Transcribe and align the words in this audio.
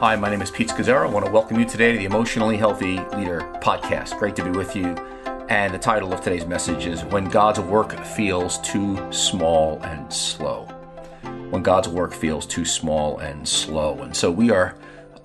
Hi, 0.00 0.16
my 0.16 0.30
name 0.30 0.40
is 0.40 0.50
Pete 0.50 0.68
Scazzero. 0.68 1.06
I 1.06 1.10
want 1.10 1.26
to 1.26 1.30
welcome 1.30 1.60
you 1.60 1.66
today 1.66 1.92
to 1.92 1.98
the 1.98 2.06
Emotionally 2.06 2.56
Healthy 2.56 3.00
Leader 3.18 3.40
podcast. 3.60 4.18
Great 4.18 4.34
to 4.36 4.42
be 4.42 4.48
with 4.48 4.74
you. 4.74 4.94
And 5.50 5.74
the 5.74 5.78
title 5.78 6.14
of 6.14 6.22
today's 6.22 6.46
message 6.46 6.86
is 6.86 7.04
When 7.04 7.26
God's 7.26 7.60
Work 7.60 7.92
Feels 8.06 8.56
Too 8.60 9.12
Small 9.12 9.78
and 9.82 10.10
Slow. 10.10 10.64
When 11.50 11.62
God's 11.62 11.90
work 11.90 12.14
feels 12.14 12.46
too 12.46 12.64
small 12.64 13.18
and 13.18 13.46
slow. 13.46 14.00
And 14.00 14.16
so 14.16 14.30
we 14.30 14.50
are 14.50 14.74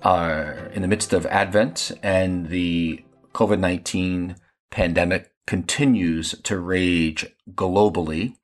uh, 0.02 0.52
in 0.74 0.82
the 0.82 0.88
midst 0.88 1.14
of 1.14 1.24
Advent, 1.24 1.92
and 2.02 2.50
the 2.50 3.02
COVID 3.32 3.58
19 3.58 4.36
pandemic 4.70 5.32
continues 5.46 6.34
to 6.42 6.58
rage 6.58 7.24
globally. 7.52 8.36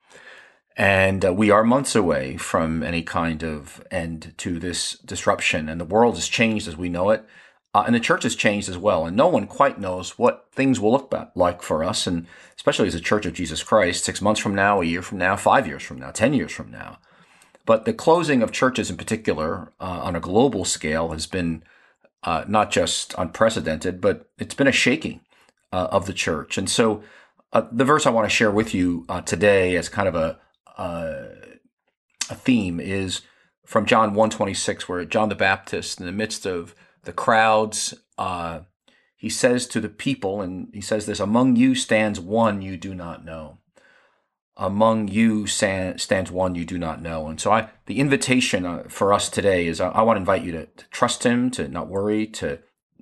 And 0.75 1.23
uh, 1.23 1.33
we 1.33 1.51
are 1.51 1.63
months 1.63 1.95
away 1.95 2.37
from 2.37 2.81
any 2.81 3.03
kind 3.03 3.43
of 3.43 3.85
end 3.91 4.33
to 4.37 4.59
this 4.59 4.93
disruption. 4.99 5.69
And 5.69 5.79
the 5.79 5.85
world 5.85 6.15
has 6.15 6.27
changed 6.27 6.67
as 6.67 6.77
we 6.77 6.89
know 6.89 7.11
it. 7.11 7.25
Uh, 7.75 7.83
and 7.85 7.95
the 7.95 7.99
church 7.99 8.23
has 8.23 8.35
changed 8.35 8.69
as 8.69 8.77
well. 8.77 9.05
And 9.05 9.15
no 9.15 9.27
one 9.27 9.47
quite 9.47 9.79
knows 9.79 10.17
what 10.17 10.47
things 10.51 10.79
will 10.79 10.91
look 10.91 11.13
like 11.35 11.61
for 11.61 11.83
us. 11.83 12.07
And 12.07 12.27
especially 12.55 12.87
as 12.87 12.95
a 12.95 12.99
church 12.99 13.25
of 13.25 13.33
Jesus 13.33 13.63
Christ, 13.63 14.03
six 14.03 14.21
months 14.21 14.41
from 14.41 14.55
now, 14.55 14.81
a 14.81 14.85
year 14.85 15.01
from 15.01 15.17
now, 15.19 15.35
five 15.35 15.67
years 15.67 15.83
from 15.83 15.99
now, 15.99 16.11
10 16.11 16.33
years 16.33 16.51
from 16.51 16.71
now. 16.71 16.99
But 17.65 17.85
the 17.85 17.93
closing 17.93 18.41
of 18.43 18.51
churches 18.51 18.89
in 18.89 18.97
particular 18.97 19.71
uh, 19.79 20.01
on 20.03 20.15
a 20.15 20.19
global 20.19 20.65
scale 20.65 21.09
has 21.09 21.27
been 21.27 21.63
uh, 22.23 22.45
not 22.47 22.71
just 22.71 23.13
unprecedented, 23.17 24.01
but 24.01 24.29
it's 24.37 24.55
been 24.55 24.67
a 24.67 24.71
shaking 24.71 25.21
uh, 25.71 25.87
of 25.91 26.05
the 26.05 26.13
church. 26.13 26.57
And 26.57 26.69
so 26.69 27.03
uh, 27.53 27.63
the 27.71 27.85
verse 27.85 28.05
I 28.05 28.11
want 28.11 28.25
to 28.25 28.35
share 28.35 28.51
with 28.51 28.73
you 28.73 29.05
today 29.25 29.75
as 29.77 29.87
kind 29.87 30.07
of 30.07 30.15
a, 30.15 30.39
uh, 30.77 31.23
a 32.29 32.35
theme 32.35 32.79
is 32.79 33.21
from 33.65 33.85
John 33.85 34.09
126, 34.09 34.87
where 34.89 35.05
John 35.05 35.29
the 35.29 35.35
Baptist, 35.35 35.99
in 35.99 36.05
the 36.05 36.11
midst 36.11 36.45
of 36.45 36.75
the 37.03 37.13
crowds, 37.13 37.93
uh, 38.17 38.61
he 39.15 39.29
says 39.29 39.67
to 39.67 39.79
the 39.79 39.89
people, 39.89 40.41
and 40.41 40.69
he 40.73 40.81
says 40.81 41.05
this, 41.05 41.19
among 41.19 41.55
you 41.55 41.75
stands 41.75 42.19
one 42.19 42.61
you 42.61 42.77
do 42.77 42.93
not 42.93 43.23
know. 43.23 43.59
Among 44.55 45.07
you 45.07 45.47
stands 45.47 46.31
one 46.31 46.55
you 46.55 46.65
do 46.65 46.77
not 46.77 47.01
know. 47.01 47.27
And 47.27 47.39
so 47.39 47.51
I, 47.51 47.69
the 47.87 47.99
invitation 47.99 48.65
uh, 48.65 48.83
for 48.87 49.13
us 49.13 49.29
today 49.29 49.65
is 49.65 49.81
I, 49.81 49.89
I 49.89 50.01
want 50.03 50.17
to 50.17 50.21
invite 50.21 50.43
you 50.43 50.51
to, 50.51 50.65
to 50.65 50.85
trust 50.91 51.23
him, 51.23 51.49
to 51.51 51.67
not 51.67 51.87
worry, 51.87 52.27
to 52.27 52.59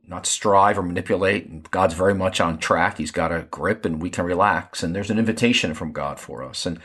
not 0.07 0.25
strive 0.25 0.77
or 0.77 0.83
manipulate. 0.83 1.47
And 1.47 1.69
God's 1.71 1.93
very 1.93 2.13
much 2.13 2.39
on 2.39 2.59
track. 2.59 2.97
He's 2.99 3.11
got 3.11 3.31
a 3.31 3.47
grip 3.49 3.83
and 3.83 4.01
we 4.01 4.09
can 4.09 4.25
relax. 4.25 4.83
And 4.83 4.95
there's 4.95 5.09
an 5.09 5.19
invitation 5.19 5.73
from 5.73 5.91
God 5.91 6.19
for 6.19 6.43
us. 6.43 6.65
And 6.65 6.79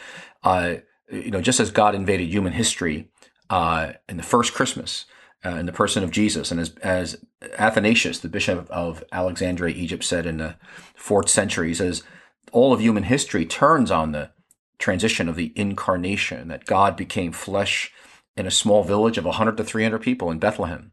uh, 0.46 0.76
you 1.10 1.32
know, 1.32 1.40
just 1.40 1.58
as 1.58 1.72
God 1.72 1.96
invaded 1.96 2.28
human 2.28 2.52
history 2.52 3.08
uh, 3.50 3.94
in 4.08 4.16
the 4.16 4.22
first 4.22 4.54
Christmas, 4.54 5.04
uh, 5.44 5.50
in 5.50 5.66
the 5.66 5.72
person 5.72 6.04
of 6.04 6.12
Jesus, 6.12 6.52
and 6.52 6.60
as, 6.60 6.70
as 6.82 7.16
Athanasius, 7.58 8.20
the 8.20 8.28
bishop 8.28 8.70
of 8.70 9.02
Alexandria, 9.10 9.74
Egypt, 9.74 10.04
said 10.04 10.24
in 10.24 10.36
the 10.36 10.54
fourth 10.94 11.28
century, 11.28 11.68
he 11.68 11.74
says, 11.74 12.04
all 12.52 12.72
of 12.72 12.80
human 12.80 13.02
history 13.02 13.44
turns 13.44 13.90
on 13.90 14.12
the 14.12 14.30
transition 14.78 15.28
of 15.28 15.34
the 15.34 15.52
incarnation, 15.56 16.46
that 16.46 16.64
God 16.64 16.96
became 16.96 17.32
flesh 17.32 17.92
in 18.36 18.46
a 18.46 18.50
small 18.50 18.84
village 18.84 19.18
of 19.18 19.24
100 19.24 19.56
to 19.56 19.64
300 19.64 19.98
people 20.00 20.30
in 20.30 20.38
Bethlehem. 20.38 20.92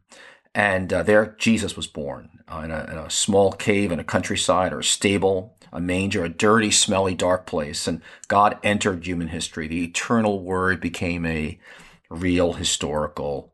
And 0.54 0.92
uh, 0.92 1.02
there 1.02 1.34
Jesus 1.38 1.76
was 1.76 1.86
born 1.86 2.40
uh, 2.48 2.62
in, 2.64 2.70
a, 2.70 2.84
in, 2.84 2.98
a, 2.98 3.10
small 3.10 3.52
cave 3.52 3.90
in 3.90 3.98
a 3.98 4.04
countryside 4.04 4.72
or 4.72 4.80
a 4.80 4.84
stable 4.84 5.54
a 5.74 5.80
manger, 5.80 6.24
a 6.24 6.28
dirty, 6.28 6.70
smelly, 6.70 7.14
dark 7.14 7.46
place. 7.46 7.88
And 7.88 8.00
God 8.28 8.56
entered 8.62 9.04
human 9.04 9.28
history. 9.28 9.66
The 9.66 9.84
eternal 9.84 10.40
word 10.40 10.80
became 10.80 11.26
a 11.26 11.58
real 12.08 12.52
historical 12.52 13.52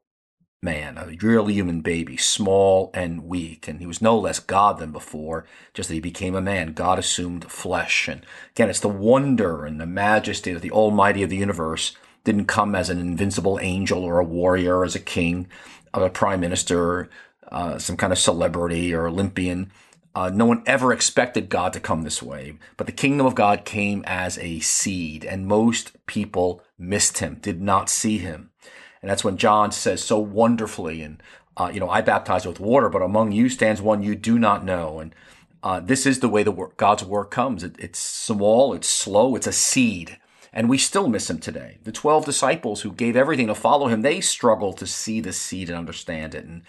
man, 0.63 0.99
a 0.99 1.07
real 1.23 1.47
human 1.47 1.81
baby, 1.81 2.19
small 2.19 2.91
and 2.93 3.25
weak. 3.25 3.67
And 3.67 3.81
he 3.81 3.87
was 3.87 4.03
no 4.03 4.19
less 4.19 4.39
God 4.39 4.79
than 4.79 4.93
before, 4.93 5.47
just 5.73 5.89
that 5.89 5.95
he 5.95 6.01
became 6.01 6.35
a 6.35 6.43
man. 6.43 6.75
God 6.75 6.99
assumed 6.99 7.51
flesh. 7.51 8.07
And 8.07 8.27
again, 8.55 8.69
it's 8.69 8.81
the 8.81 8.89
wonder 8.89 9.65
and 9.65 9.81
the 9.81 9.87
majesty 9.87 10.53
that 10.53 10.61
the 10.61 10.71
Almighty 10.71 11.23
of 11.23 11.31
the 11.31 11.37
universe 11.37 11.97
didn't 12.25 12.45
come 12.45 12.75
as 12.75 12.91
an 12.91 12.99
invincible 12.99 13.59
angel 13.63 14.05
or 14.05 14.19
a 14.19 14.25
warrior, 14.25 14.81
or 14.81 14.85
as 14.85 14.95
a 14.95 15.01
king, 15.01 15.49
a 15.95 16.11
prime 16.11 16.41
minister, 16.41 17.09
uh, 17.51 17.79
some 17.79 17.97
kind 17.97 18.13
of 18.13 18.19
celebrity 18.19 18.95
or 18.95 19.07
Olympian. 19.07 19.73
Uh, 20.15 20.31
no 20.33 20.45
one 20.45 20.63
ever 20.67 20.93
expected 20.93 21.49
God 21.49 21.73
to 21.73 21.81
come 21.81 22.03
this 22.03 22.23
way, 22.23 22.59
but 22.77 22.87
the 22.87 22.93
kingdom 22.93 23.27
of 23.27 23.37
God 23.37 23.65
came 23.65 24.03
as 24.07 24.39
a 24.39 24.59
seed, 24.59 25.25
and 25.25 25.47
most 25.47 25.93
people 26.07 26.63
missed 26.77 27.19
him, 27.19 27.39
did 27.41 27.61
not 27.63 27.89
see 27.89 28.19
him. 28.19 28.51
And 29.03 29.11
that's 29.11 29.23
when 29.23 29.37
John 29.37 29.71
says 29.71 30.03
so 30.03 30.19
wonderfully, 30.19 31.03
and 31.03 31.23
uh, 31.57 31.71
you 31.73 31.81
know, 31.81 31.91
I 31.91 32.01
baptize 32.01 32.47
with 32.47 32.59
water, 32.59 32.89
but 32.89 33.03
among 33.03 33.33
you 33.33 33.49
stands 33.49 33.83
one 33.83 34.03
you 34.03 34.15
do 34.15 34.39
not 34.39 34.65
know. 34.65 34.99
And 34.99 35.15
uh, 35.63 35.81
this 35.81 36.07
is 36.07 36.21
the 36.21 36.29
way 36.29 36.43
the 36.43 36.51
work, 36.51 36.77
God's 36.77 37.05
work 37.05 37.31
comes. 37.31 37.63
It, 37.63 37.77
it's 37.79 37.99
small, 37.99 38.73
it's 38.73 38.89
slow, 38.89 39.37
it's 39.37 39.47
a 39.47 39.53
seed. 39.53 40.19
And 40.53 40.69
we 40.69 40.79
still 40.79 41.09
miss 41.09 41.31
him 41.31 41.39
today. 41.39 41.79
The 41.85 41.93
12 41.93 42.25
disciples 42.25 42.81
who 42.83 42.93
gave 42.93 43.17
everything 43.17 43.47
to 43.47 43.55
follow 43.55 43.89
him, 43.89 44.03
they 44.03 44.21
struggle 44.21 44.73
to 44.75 44.87
see 44.87 45.21
the 45.21 45.33
seed 45.33 45.69
and 45.69 45.79
understand 45.79 46.35
it. 46.35 46.45
And, 46.45 46.63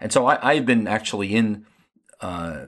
and 0.00 0.12
so 0.12 0.26
I, 0.26 0.54
have 0.54 0.66
been 0.66 0.86
actually 0.86 1.34
in 1.34 1.66
uh, 2.20 2.66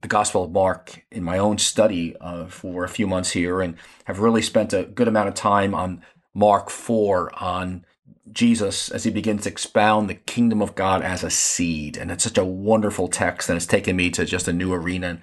the 0.00 0.08
Gospel 0.08 0.44
of 0.44 0.52
Mark 0.52 1.04
in 1.10 1.22
my 1.22 1.38
own 1.38 1.58
study 1.58 2.16
uh, 2.20 2.46
for 2.46 2.84
a 2.84 2.88
few 2.88 3.06
months 3.06 3.32
here 3.32 3.60
and 3.60 3.76
have 4.04 4.20
really 4.20 4.42
spent 4.42 4.72
a 4.72 4.84
good 4.84 5.08
amount 5.08 5.28
of 5.28 5.34
time 5.34 5.74
on 5.74 6.02
Mark 6.34 6.70
4 6.70 7.42
on 7.42 7.84
Jesus 8.32 8.90
as 8.90 9.04
he 9.04 9.10
begins 9.10 9.42
to 9.42 9.50
expound 9.50 10.08
the 10.08 10.14
kingdom 10.14 10.62
of 10.62 10.74
God 10.74 11.02
as 11.02 11.24
a 11.24 11.30
seed. 11.30 11.96
And 11.96 12.10
it's 12.10 12.24
such 12.24 12.38
a 12.38 12.44
wonderful 12.44 13.08
text 13.08 13.48
and 13.48 13.56
it's 13.56 13.66
taken 13.66 13.96
me 13.96 14.10
to 14.10 14.24
just 14.24 14.48
a 14.48 14.52
new 14.52 14.72
arena. 14.72 15.20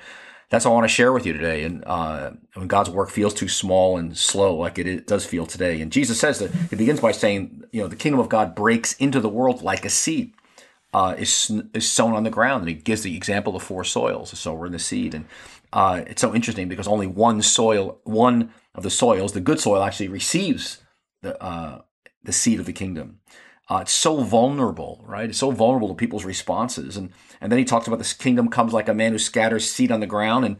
That's 0.49 0.65
all 0.65 0.73
I 0.73 0.75
want 0.75 0.85
to 0.85 0.93
share 0.93 1.11
with 1.11 1.25
you 1.25 1.33
today. 1.33 1.63
And 1.63 1.83
uh, 1.85 2.31
when 2.53 2.67
God's 2.67 2.89
work 2.89 3.09
feels 3.09 3.33
too 3.33 3.49
small 3.49 3.97
and 3.97 4.17
slow, 4.17 4.55
like 4.55 4.79
it, 4.79 4.87
it 4.87 5.05
does 5.05 5.25
feel 5.25 5.45
today. 5.45 5.81
And 5.81 5.91
Jesus 5.91 6.19
says 6.19 6.39
that 6.39 6.51
it 6.71 6.77
begins 6.77 7.01
by 7.01 7.11
saying, 7.11 7.65
you 7.71 7.81
know, 7.81 7.87
the 7.87 7.97
kingdom 7.97 8.19
of 8.19 8.29
God 8.29 8.55
breaks 8.55 8.93
into 8.93 9.19
the 9.19 9.29
world 9.29 9.61
like 9.61 9.83
a 9.83 9.89
seed 9.89 10.33
uh, 10.93 11.15
is 11.17 11.51
is 11.73 11.89
sown 11.89 12.13
on 12.13 12.23
the 12.23 12.29
ground, 12.29 12.61
and 12.61 12.69
he 12.69 12.75
gives 12.75 13.03
the 13.03 13.15
example 13.15 13.55
of 13.55 13.63
four 13.63 13.83
soils: 13.83 14.31
the 14.31 14.35
sower 14.37 14.65
and 14.65 14.73
the 14.73 14.79
seed. 14.79 15.13
And 15.13 15.25
uh, 15.73 16.01
it's 16.07 16.21
so 16.21 16.33
interesting 16.33 16.69
because 16.69 16.87
only 16.87 17.07
one 17.07 17.41
soil, 17.41 17.99
one 18.03 18.51
of 18.73 18.83
the 18.83 18.89
soils, 18.89 19.33
the 19.33 19.41
good 19.41 19.59
soil, 19.59 19.83
actually 19.83 20.07
receives 20.07 20.81
the 21.21 21.41
uh, 21.43 21.81
the 22.23 22.31
seed 22.31 22.59
of 22.59 22.65
the 22.65 22.73
kingdom. 22.73 23.19
Uh, 23.69 23.79
it's 23.81 23.91
so 23.91 24.21
vulnerable, 24.23 25.03
right? 25.05 25.29
It's 25.29 25.39
so 25.39 25.51
vulnerable 25.51 25.89
to 25.89 25.93
people's 25.95 26.23
responses. 26.25 26.95
And 26.95 27.11
and 27.41 27.51
then 27.51 27.59
he 27.59 27.65
talks 27.65 27.87
about 27.87 27.99
this 27.99 28.13
kingdom 28.13 28.49
comes 28.49 28.73
like 28.73 28.87
a 28.87 28.93
man 28.93 29.11
who 29.11 29.19
scatters 29.19 29.69
seed 29.69 29.91
on 29.91 29.99
the 29.99 30.07
ground, 30.07 30.45
and 30.45 30.57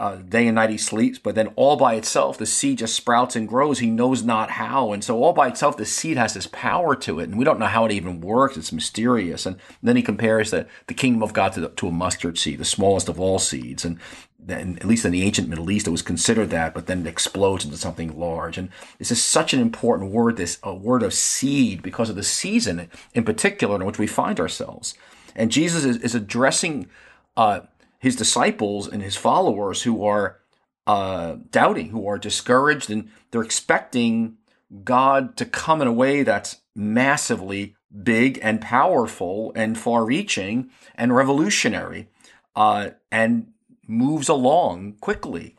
uh, 0.00 0.16
day 0.16 0.46
and 0.46 0.54
night 0.54 0.70
he 0.70 0.78
sleeps, 0.78 1.18
but 1.18 1.34
then 1.34 1.48
all 1.56 1.76
by 1.76 1.92
itself, 1.92 2.38
the 2.38 2.46
seed 2.46 2.78
just 2.78 2.94
sprouts 2.94 3.36
and 3.36 3.46
grows. 3.46 3.80
He 3.80 3.90
knows 3.90 4.22
not 4.22 4.52
how. 4.52 4.92
And 4.92 5.04
so 5.04 5.22
all 5.22 5.34
by 5.34 5.48
itself, 5.48 5.76
the 5.76 5.84
seed 5.84 6.16
has 6.16 6.32
this 6.32 6.46
power 6.46 6.96
to 6.96 7.20
it. 7.20 7.28
And 7.28 7.36
we 7.36 7.44
don't 7.44 7.58
know 7.58 7.66
how 7.66 7.84
it 7.84 7.92
even 7.92 8.22
works. 8.22 8.56
It's 8.56 8.72
mysterious. 8.72 9.44
And 9.44 9.60
then 9.82 9.96
he 9.96 10.02
compares 10.02 10.52
the, 10.52 10.66
the 10.86 10.94
kingdom 10.94 11.22
of 11.22 11.34
God 11.34 11.52
to, 11.52 11.60
the, 11.60 11.68
to 11.68 11.88
a 11.88 11.92
mustard 11.92 12.38
seed, 12.38 12.58
the 12.58 12.64
smallest 12.64 13.10
of 13.10 13.20
all 13.20 13.38
seeds. 13.38 13.84
And 13.84 14.00
then, 14.38 14.78
at 14.80 14.86
least 14.86 15.04
in 15.04 15.12
the 15.12 15.22
ancient 15.22 15.50
Middle 15.50 15.70
East, 15.70 15.86
it 15.86 15.90
was 15.90 16.00
considered 16.00 16.48
that, 16.48 16.72
but 16.72 16.86
then 16.86 17.00
it 17.00 17.06
explodes 17.06 17.66
into 17.66 17.76
something 17.76 18.18
large. 18.18 18.56
And 18.56 18.70
this 18.98 19.10
is 19.10 19.22
such 19.22 19.52
an 19.52 19.60
important 19.60 20.12
word, 20.12 20.38
this 20.38 20.58
a 20.62 20.74
word 20.74 21.02
of 21.02 21.12
seed, 21.12 21.82
because 21.82 22.08
of 22.08 22.16
the 22.16 22.22
season 22.22 22.88
in 23.12 23.24
particular 23.24 23.76
in 23.76 23.84
which 23.84 23.98
we 23.98 24.06
find 24.06 24.40
ourselves. 24.40 24.94
And 25.36 25.52
Jesus 25.52 25.84
is, 25.84 25.98
is 25.98 26.14
addressing 26.14 26.88
uh, 27.36 27.60
his 28.00 28.16
disciples 28.16 28.88
and 28.88 29.02
his 29.02 29.14
followers 29.14 29.82
who 29.82 30.04
are 30.04 30.40
uh, 30.86 31.36
doubting, 31.50 31.90
who 31.90 32.08
are 32.08 32.18
discouraged, 32.18 32.90
and 32.90 33.10
they're 33.30 33.42
expecting 33.42 34.38
God 34.82 35.36
to 35.36 35.44
come 35.44 35.80
in 35.80 35.86
a 35.86 35.92
way 35.92 36.22
that's 36.22 36.62
massively 36.74 37.76
big 38.02 38.38
and 38.42 38.60
powerful 38.60 39.52
and 39.54 39.78
far 39.78 40.04
reaching 40.04 40.70
and 40.94 41.14
revolutionary 41.14 42.08
uh, 42.56 42.90
and 43.12 43.52
moves 43.86 44.28
along 44.28 44.94
quickly. 45.00 45.56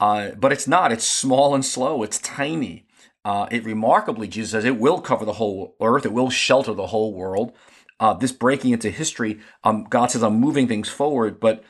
Uh, 0.00 0.30
but 0.30 0.50
it's 0.50 0.66
not, 0.66 0.92
it's 0.92 1.06
small 1.06 1.54
and 1.54 1.64
slow, 1.64 2.02
it's 2.02 2.18
tiny. 2.18 2.86
Uh, 3.24 3.46
it 3.50 3.64
remarkably, 3.64 4.26
Jesus 4.26 4.52
says, 4.52 4.64
it 4.64 4.78
will 4.78 5.00
cover 5.00 5.24
the 5.24 5.34
whole 5.34 5.76
earth, 5.80 6.06
it 6.06 6.12
will 6.12 6.30
shelter 6.30 6.72
the 6.72 6.88
whole 6.88 7.14
world. 7.14 7.52
Uh, 8.00 8.14
this 8.14 8.32
breaking 8.32 8.72
into 8.72 8.90
history, 8.90 9.38
um, 9.62 9.84
God 9.84 10.10
says, 10.10 10.24
I'm 10.24 10.40
moving 10.40 10.66
things 10.66 10.88
forward, 10.88 11.38
but 11.38 11.62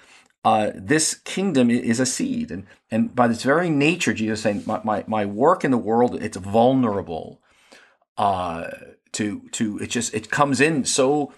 uh, 0.45 0.71
this 0.75 1.15
kingdom 1.15 1.71
is 1.71 2.01
a 2.01 2.07
seed. 2.07 2.51
And, 2.51 2.67
and 2.91 3.15
by 3.15 3.29
its 3.29 3.43
very 3.43 3.71
nature, 3.71 4.13
Jesus 4.13 4.41
is 4.41 4.43
saying, 4.43 4.63
my, 4.67 4.81
my, 4.85 5.05
my 5.07 5.25
work 5.25 5.65
in 5.65 5.71
the 5.71 5.79
world, 5.79 6.21
it's 6.23 6.37
vulnerable 6.37 7.41
uh, 8.19 8.69
to, 9.13 9.49
to, 9.53 9.79
it 9.79 9.89
just, 9.89 10.15
it 10.15 10.31
comes 10.31 10.61
in 10.61 10.85
so 10.85 11.33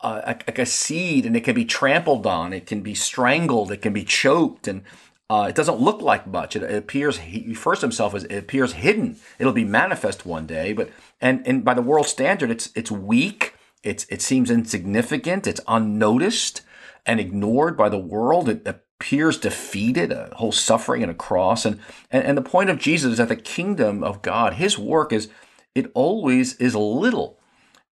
uh, 0.00 0.20
like, 0.26 0.58
a 0.58 0.66
seed 0.66 1.26
and 1.26 1.36
it 1.36 1.42
can 1.42 1.54
be 1.54 1.64
trampled 1.64 2.26
on, 2.26 2.52
it 2.52 2.66
can 2.66 2.80
be 2.82 2.94
strangled, 2.94 3.72
it 3.72 3.82
can 3.82 3.92
be 3.92 4.04
choked. 4.04 4.68
And 4.68 4.82
uh, 5.28 5.46
it 5.48 5.54
doesn't 5.54 5.80
look 5.80 6.00
like 6.00 6.26
much. 6.26 6.54
It, 6.54 6.62
it, 6.62 6.74
appears, 6.74 7.18
he 7.18 7.44
refers 7.48 7.80
to 7.80 7.86
himself 7.86 8.14
as, 8.14 8.24
it 8.24 8.36
appears 8.36 8.74
hidden. 8.74 9.16
It'll 9.38 9.52
be 9.52 9.64
manifest 9.64 10.24
one 10.24 10.46
day, 10.46 10.72
but, 10.72 10.90
and, 11.20 11.46
and 11.46 11.64
by 11.64 11.74
the 11.74 11.82
world 11.82 12.06
standard, 12.06 12.50
it's, 12.50 12.70
it's 12.74 12.90
weak 12.90 13.54
it's 13.84 14.06
it 14.08 14.22
seems 14.22 14.50
insignificant, 14.50 15.46
it's 15.46 15.60
unnoticed 15.68 16.62
and 17.06 17.20
ignored 17.20 17.76
by 17.76 17.88
the 17.88 17.98
world. 17.98 18.48
It 18.48 18.66
appears 18.66 19.38
defeated, 19.38 20.12
a 20.12 20.30
whole 20.36 20.52
suffering 20.52 21.02
and 21.02 21.10
a 21.10 21.14
cross. 21.14 21.64
And, 21.64 21.80
and, 22.10 22.24
and 22.24 22.38
the 22.38 22.42
point 22.42 22.70
of 22.70 22.78
Jesus 22.78 23.12
is 23.12 23.18
that 23.18 23.28
the 23.28 23.36
kingdom 23.36 24.02
of 24.02 24.22
God, 24.22 24.54
his 24.54 24.78
work 24.78 25.12
is, 25.12 25.28
it 25.74 25.90
always 25.94 26.54
is 26.56 26.74
little. 26.74 27.38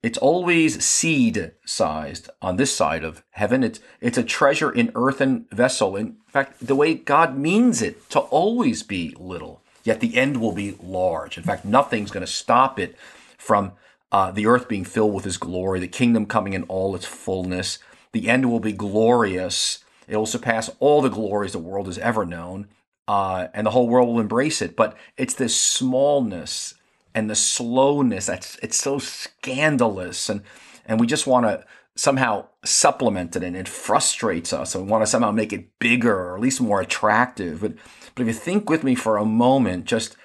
It's 0.02 0.18
always 0.18 0.82
seed 0.82 1.52
sized 1.66 2.30
on 2.40 2.56
this 2.56 2.74
side 2.74 3.04
of 3.04 3.22
heaven. 3.30 3.62
It's, 3.62 3.80
it's 4.00 4.16
a 4.16 4.22
treasure 4.22 4.70
in 4.70 4.92
earthen 4.94 5.46
vessel. 5.52 5.94
In 5.94 6.16
fact, 6.26 6.66
the 6.66 6.76
way 6.76 6.94
God 6.94 7.36
means 7.36 7.82
it 7.82 8.08
to 8.10 8.20
always 8.20 8.82
be 8.82 9.14
little, 9.18 9.62
yet 9.84 10.00
the 10.00 10.16
end 10.16 10.40
will 10.40 10.52
be 10.52 10.78
large. 10.82 11.36
In 11.36 11.44
fact, 11.44 11.66
nothing's 11.66 12.10
going 12.10 12.24
to 12.24 12.32
stop 12.32 12.78
it 12.78 12.96
from 13.36 13.72
uh, 14.10 14.30
the 14.30 14.46
earth 14.46 14.68
being 14.68 14.84
filled 14.84 15.12
with 15.12 15.24
his 15.24 15.36
glory, 15.36 15.80
the 15.80 15.88
kingdom 15.88 16.24
coming 16.24 16.54
in 16.54 16.62
all 16.64 16.94
its 16.94 17.04
fullness. 17.04 17.78
The 18.12 18.28
end 18.28 18.50
will 18.50 18.60
be 18.60 18.72
glorious. 18.72 19.84
It 20.08 20.16
will 20.16 20.26
surpass 20.26 20.70
all 20.80 21.02
the 21.02 21.08
glories 21.08 21.52
the 21.52 21.58
world 21.58 21.86
has 21.86 21.98
ever 21.98 22.26
known, 22.26 22.68
uh, 23.06 23.48
and 23.54 23.66
the 23.66 23.70
whole 23.70 23.88
world 23.88 24.08
will 24.08 24.20
embrace 24.20 24.60
it. 24.60 24.76
But 24.76 24.96
it's 25.16 25.34
this 25.34 25.58
smallness 25.58 26.74
and 27.14 27.28
the 27.28 27.34
slowness 27.34 28.26
that's 28.26 28.56
it's 28.62 28.78
so 28.78 28.98
scandalous, 28.98 30.28
and 30.28 30.42
and 30.86 31.00
we 31.00 31.06
just 31.06 31.26
want 31.26 31.46
to 31.46 31.64
somehow 31.96 32.46
supplement 32.64 33.36
it, 33.36 33.42
and 33.42 33.56
it 33.56 33.68
frustrates 33.68 34.52
us, 34.52 34.74
and 34.74 34.84
we 34.84 34.90
want 34.90 35.02
to 35.02 35.10
somehow 35.10 35.30
make 35.30 35.52
it 35.52 35.78
bigger 35.78 36.14
or 36.14 36.36
at 36.36 36.42
least 36.42 36.60
more 36.60 36.80
attractive. 36.80 37.60
But 37.60 37.74
but 38.14 38.22
if 38.22 38.28
you 38.28 38.34
think 38.34 38.68
with 38.68 38.84
me 38.84 38.94
for 38.94 39.16
a 39.16 39.24
moment, 39.24 39.84
just 39.84 40.16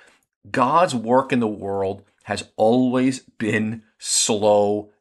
God's 0.50 0.96
work 0.96 1.32
in 1.32 1.40
the 1.40 1.48
world 1.48 2.04
has 2.24 2.50
always 2.56 3.20
been 3.20 3.84
slow 4.00 4.92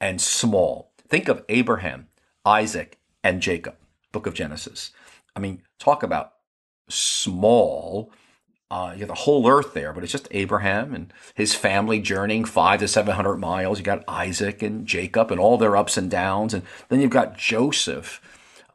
and 0.00 0.20
small. 0.20 0.92
Think 1.08 1.28
of 1.28 1.44
Abraham. 1.48 2.06
Isaac, 2.44 2.98
and 3.22 3.40
Jacob, 3.42 3.76
book 4.12 4.26
of 4.26 4.34
Genesis. 4.34 4.92
I 5.36 5.40
mean, 5.40 5.62
talk 5.78 6.02
about 6.02 6.32
small. 6.88 8.10
Uh, 8.70 8.92
you 8.94 9.00
have 9.00 9.08
the 9.08 9.14
whole 9.14 9.48
earth 9.48 9.74
there, 9.74 9.92
but 9.92 10.02
it's 10.02 10.12
just 10.12 10.28
Abraham 10.30 10.94
and 10.94 11.12
his 11.34 11.54
family 11.54 12.00
journeying 12.00 12.44
five 12.44 12.80
to 12.80 12.88
700 12.88 13.36
miles. 13.36 13.78
You 13.78 13.84
got 13.84 14.04
Isaac 14.08 14.62
and 14.62 14.86
Jacob 14.86 15.30
and 15.30 15.40
all 15.40 15.58
their 15.58 15.76
ups 15.76 15.96
and 15.96 16.10
downs. 16.10 16.54
And 16.54 16.62
then 16.88 17.00
you've 17.00 17.10
got 17.10 17.36
Joseph, 17.36 18.20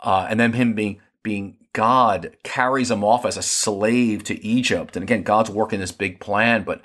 uh, 0.01 0.27
and 0.29 0.39
then 0.39 0.53
him 0.53 0.73
being, 0.73 1.01
being 1.23 1.57
God 1.73 2.35
carries 2.43 2.91
him 2.91 3.03
off 3.03 3.25
as 3.25 3.37
a 3.37 3.41
slave 3.41 4.23
to 4.25 4.43
Egypt. 4.45 4.95
And 4.95 5.03
again, 5.03 5.23
God's 5.23 5.49
working 5.49 5.79
this 5.79 5.91
big 5.91 6.19
plan, 6.19 6.63
but 6.63 6.81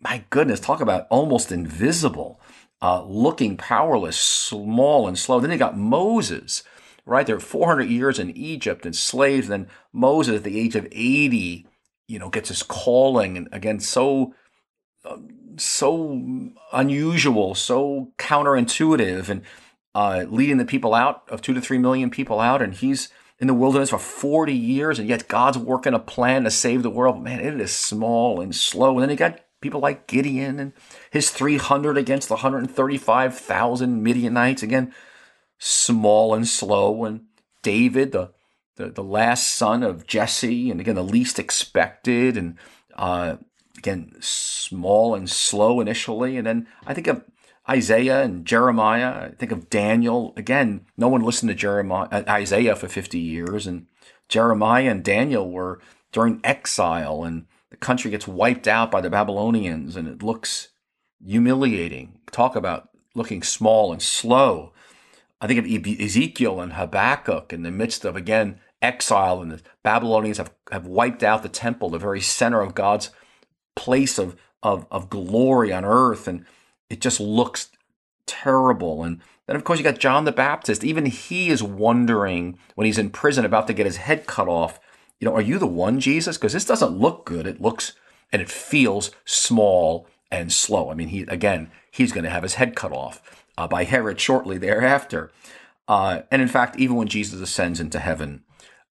my 0.00 0.24
goodness, 0.30 0.60
talk 0.60 0.80
about 0.80 1.06
almost 1.08 1.50
invisible 1.50 2.40
uh, 2.84 3.02
looking 3.06 3.56
powerless, 3.56 4.18
small 4.18 5.08
and 5.08 5.18
slow. 5.18 5.40
Then 5.40 5.50
you 5.50 5.56
got 5.56 5.78
Moses, 5.78 6.62
right? 7.06 7.26
There 7.26 7.40
400 7.40 7.84
years 7.84 8.18
in 8.18 8.36
Egypt 8.36 8.84
and 8.84 8.94
slaves. 8.94 9.48
Then 9.48 9.68
Moses, 9.90 10.36
at 10.36 10.44
the 10.44 10.60
age 10.60 10.76
of 10.76 10.86
80, 10.92 11.66
you 12.08 12.18
know, 12.18 12.28
gets 12.28 12.50
his 12.50 12.62
calling. 12.62 13.38
And 13.38 13.48
again, 13.52 13.80
so, 13.80 14.34
uh, 15.02 15.16
so 15.56 16.50
unusual, 16.74 17.54
so 17.54 18.12
counterintuitive, 18.18 19.30
and 19.30 19.40
uh, 19.94 20.26
leading 20.28 20.58
the 20.58 20.66
people 20.66 20.92
out 20.92 21.22
of 21.30 21.40
two 21.40 21.54
to 21.54 21.62
three 21.62 21.78
million 21.78 22.10
people 22.10 22.38
out. 22.38 22.60
And 22.60 22.74
he's 22.74 23.08
in 23.38 23.46
the 23.46 23.54
wilderness 23.54 23.88
for 23.88 23.98
40 23.98 24.52
years, 24.52 24.98
and 24.98 25.08
yet 25.08 25.26
God's 25.26 25.56
working 25.56 25.94
a 25.94 25.98
plan 25.98 26.44
to 26.44 26.50
save 26.50 26.82
the 26.82 26.90
world. 26.90 27.24
Man, 27.24 27.40
it 27.40 27.58
is 27.58 27.72
small 27.72 28.42
and 28.42 28.54
slow. 28.54 28.98
And 28.98 29.04
then 29.04 29.08
you 29.08 29.16
got 29.16 29.40
people 29.64 29.80
like 29.80 30.06
Gideon 30.06 30.60
and 30.60 30.72
his 31.10 31.30
300 31.30 31.96
against 31.96 32.28
the 32.28 32.34
135,000 32.34 34.02
Midianites. 34.02 34.62
Again, 34.62 34.94
small 35.58 36.34
and 36.34 36.46
slow. 36.46 37.04
And 37.04 37.22
David, 37.62 38.12
the, 38.12 38.32
the, 38.76 38.90
the 38.90 39.02
last 39.02 39.54
son 39.54 39.82
of 39.82 40.06
Jesse, 40.06 40.70
and 40.70 40.80
again, 40.80 40.96
the 40.96 41.02
least 41.02 41.38
expected. 41.38 42.36
And 42.36 42.58
uh, 42.94 43.38
again, 43.78 44.12
small 44.20 45.14
and 45.14 45.30
slow 45.30 45.80
initially. 45.80 46.36
And 46.36 46.46
then 46.46 46.66
I 46.86 46.92
think 46.92 47.06
of 47.06 47.24
Isaiah 47.66 48.22
and 48.22 48.44
Jeremiah. 48.44 49.30
I 49.30 49.30
think 49.30 49.50
of 49.50 49.70
Daniel. 49.70 50.34
Again, 50.36 50.84
no 50.98 51.08
one 51.08 51.22
listened 51.22 51.48
to 51.48 51.54
Jeremiah, 51.54 52.08
uh, 52.12 52.22
Isaiah 52.28 52.76
for 52.76 52.86
50 52.86 53.18
years. 53.18 53.66
And 53.66 53.86
Jeremiah 54.28 54.90
and 54.90 55.02
Daniel 55.02 55.50
were 55.50 55.80
during 56.12 56.42
exile. 56.44 57.24
And 57.24 57.46
the 57.74 57.78
country 57.78 58.08
gets 58.12 58.28
wiped 58.28 58.68
out 58.68 58.92
by 58.92 59.00
the 59.00 59.10
Babylonians 59.10 59.96
and 59.96 60.06
it 60.06 60.22
looks 60.22 60.68
humiliating. 61.26 62.20
Talk 62.30 62.54
about 62.54 62.90
looking 63.16 63.42
small 63.42 63.92
and 63.92 64.00
slow. 64.00 64.72
I 65.40 65.48
think 65.48 65.58
of 65.58 66.00
Ezekiel 66.00 66.60
and 66.60 66.74
Habakkuk 66.74 67.52
in 67.52 67.64
the 67.64 67.72
midst 67.72 68.04
of, 68.04 68.14
again, 68.14 68.60
exile, 68.80 69.42
and 69.42 69.50
the 69.50 69.60
Babylonians 69.82 70.38
have, 70.38 70.52
have 70.70 70.86
wiped 70.86 71.24
out 71.24 71.42
the 71.42 71.48
temple, 71.48 71.90
the 71.90 71.98
very 71.98 72.20
center 72.20 72.60
of 72.60 72.76
God's 72.76 73.10
place 73.74 74.20
of, 74.20 74.36
of, 74.62 74.86
of 74.92 75.10
glory 75.10 75.72
on 75.72 75.84
earth. 75.84 76.28
And 76.28 76.46
it 76.88 77.00
just 77.00 77.18
looks 77.18 77.70
terrible. 78.24 79.02
And 79.02 79.20
then, 79.48 79.56
of 79.56 79.64
course, 79.64 79.80
you 79.80 79.84
got 79.84 79.98
John 79.98 80.26
the 80.26 80.32
Baptist. 80.32 80.84
Even 80.84 81.06
he 81.06 81.48
is 81.48 81.60
wondering 81.60 82.56
when 82.76 82.84
he's 82.84 82.98
in 82.98 83.10
prison 83.10 83.44
about 83.44 83.66
to 83.66 83.74
get 83.74 83.84
his 83.84 83.96
head 83.96 84.28
cut 84.28 84.46
off 84.46 84.78
you 85.20 85.28
know, 85.28 85.34
are 85.34 85.42
you 85.42 85.58
the 85.58 85.66
one, 85.66 86.00
Jesus? 86.00 86.36
Because 86.36 86.52
this 86.52 86.64
doesn't 86.64 86.98
look 86.98 87.24
good. 87.24 87.46
It 87.46 87.60
looks 87.60 87.92
and 88.32 88.42
it 88.42 88.50
feels 88.50 89.10
small 89.24 90.06
and 90.30 90.52
slow. 90.52 90.90
I 90.90 90.94
mean, 90.94 91.08
he 91.08 91.22
again, 91.22 91.70
he's 91.90 92.12
going 92.12 92.24
to 92.24 92.30
have 92.30 92.42
his 92.42 92.54
head 92.54 92.74
cut 92.74 92.92
off 92.92 93.46
uh, 93.56 93.68
by 93.68 93.84
Herod 93.84 94.20
shortly 94.20 94.58
thereafter. 94.58 95.30
Uh, 95.86 96.22
and 96.30 96.42
in 96.42 96.48
fact, 96.48 96.78
even 96.78 96.96
when 96.96 97.08
Jesus 97.08 97.40
ascends 97.40 97.80
into 97.80 98.00
heaven, 98.00 98.42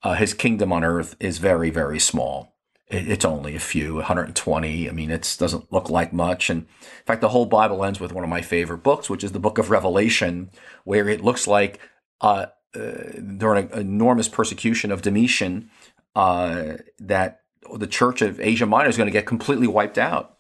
uh, 0.04 0.14
his 0.14 0.34
kingdom 0.34 0.72
on 0.72 0.84
earth 0.84 1.16
is 1.20 1.38
very, 1.40 1.70
very 1.70 2.00
small. 2.00 2.54
It, 2.88 3.10
it's 3.10 3.26
only 3.26 3.56
a 3.56 3.60
few, 3.60 3.96
120. 3.96 4.90
I 4.90 4.92
mean, 4.92 5.10
it 5.10 5.36
doesn't 5.40 5.72
look 5.72 5.90
like 5.90 6.14
much. 6.14 6.50
And 6.50 6.62
in 6.62 7.06
fact, 7.06 7.22
the 7.22 7.30
whole 7.30 7.46
Bible 7.46 7.84
ends 7.84 8.00
with 8.00 8.14
one 8.14 8.24
of 8.24 8.30
my 8.30 8.42
favorite 8.42 8.84
books, 8.84 9.10
which 9.10 9.24
is 9.24 9.32
the 9.32 9.40
book 9.40 9.58
of 9.58 9.70
Revelation, 9.70 10.52
where 10.84 11.10
it 11.10 11.24
looks 11.24 11.48
like 11.48 11.80
uh, 12.22 12.48
uh, 12.76 12.80
during 13.38 13.72
an 13.72 13.80
enormous 13.80 14.28
persecution 14.28 14.92
of 14.92 15.02
Domitian, 15.02 15.70
uh, 16.16 16.74
that 17.00 17.42
the 17.76 17.88
Church 17.88 18.22
of 18.22 18.40
Asia 18.40 18.66
Minor 18.66 18.90
is 18.90 18.98
going 18.98 19.08
to 19.08 19.12
get 19.12 19.26
completely 19.26 19.68
wiped 19.68 19.98
out. 19.98 20.38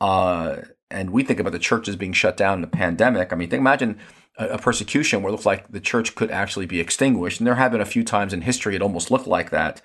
Uh, 0.00 0.56
and 0.90 1.10
we 1.10 1.22
think 1.22 1.38
about 1.38 1.52
the 1.52 1.58
churches 1.58 1.96
being 1.96 2.12
shut 2.12 2.36
down 2.36 2.54
in 2.54 2.60
the 2.62 2.66
pandemic. 2.66 3.32
I 3.32 3.36
mean, 3.36 3.48
think, 3.48 3.60
imagine 3.60 3.98
a, 4.38 4.48
a, 4.48 4.58
persecution 4.58 5.22
where 5.22 5.28
it 5.28 5.32
looks 5.32 5.46
like 5.46 5.70
the 5.70 5.80
church 5.80 6.14
could 6.14 6.30
actually 6.30 6.66
be 6.66 6.80
extinguished. 6.80 7.38
And 7.38 7.46
there 7.46 7.54
have 7.54 7.72
been 7.72 7.80
a 7.80 7.86
few 7.86 8.02
times 8.02 8.32
in 8.32 8.42
history 8.42 8.74
it 8.74 8.82
almost 8.82 9.10
looked 9.10 9.26
like 9.26 9.50
that. 9.50 9.82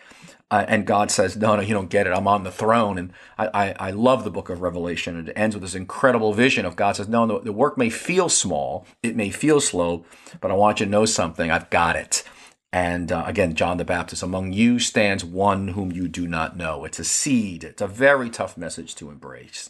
Uh, 0.51 0.63
and 0.67 0.85
God 0.85 1.09
says, 1.09 1.35
no, 1.35 1.55
no, 1.55 1.61
you 1.61 1.73
don't 1.73 1.89
get 1.89 2.05
it. 2.05 2.13
I'm 2.13 2.27
on 2.27 2.43
the 2.43 2.51
throne. 2.51 2.97
And 2.97 3.13
I, 3.37 3.47
I, 3.47 3.75
I, 3.87 3.91
love 3.91 4.23
the 4.23 4.31
book 4.31 4.49
of 4.49 4.61
Revelation. 4.61 5.27
It 5.27 5.33
ends 5.35 5.55
with 5.55 5.63
this 5.63 5.73
incredible 5.73 6.33
vision 6.33 6.65
of 6.65 6.75
God 6.75 6.95
says, 6.95 7.07
no, 7.07 7.25
no, 7.25 7.39
the 7.39 7.51
work 7.51 7.79
may 7.79 7.89
feel 7.89 8.29
small. 8.29 8.85
It 9.01 9.15
may 9.15 9.31
feel 9.31 9.59
slow, 9.59 10.05
but 10.41 10.51
I 10.51 10.53
want 10.53 10.79
you 10.79 10.85
to 10.85 10.91
know 10.91 11.05
something. 11.05 11.49
I've 11.49 11.71
got 11.71 11.95
it. 11.95 12.23
And 12.71 13.11
uh, 13.11 13.23
again, 13.25 13.55
John 13.55 13.77
the 13.77 13.85
Baptist, 13.85 14.21
among 14.21 14.51
you 14.51 14.79
stands 14.79 15.23
one 15.23 15.69
whom 15.69 15.91
you 15.91 16.07
do 16.07 16.27
not 16.27 16.57
know. 16.57 16.83
It's 16.83 16.99
a 16.99 17.05
seed. 17.05 17.63
It's 17.63 17.81
a 17.81 17.87
very 17.87 18.29
tough 18.29 18.57
message 18.57 18.95
to 18.95 19.09
embrace. 19.09 19.69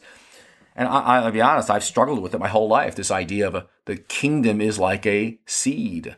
And 0.75 0.89
I, 0.89 1.23
will 1.23 1.31
be 1.31 1.41
honest, 1.41 1.69
I've 1.69 1.85
struggled 1.85 2.21
with 2.21 2.33
it 2.33 2.39
my 2.39 2.49
whole 2.49 2.67
life. 2.67 2.95
This 2.95 3.11
idea 3.11 3.47
of 3.47 3.55
a, 3.55 3.67
the 3.85 3.95
kingdom 3.95 4.59
is 4.59 4.77
like 4.77 5.05
a 5.05 5.39
seed, 5.45 6.17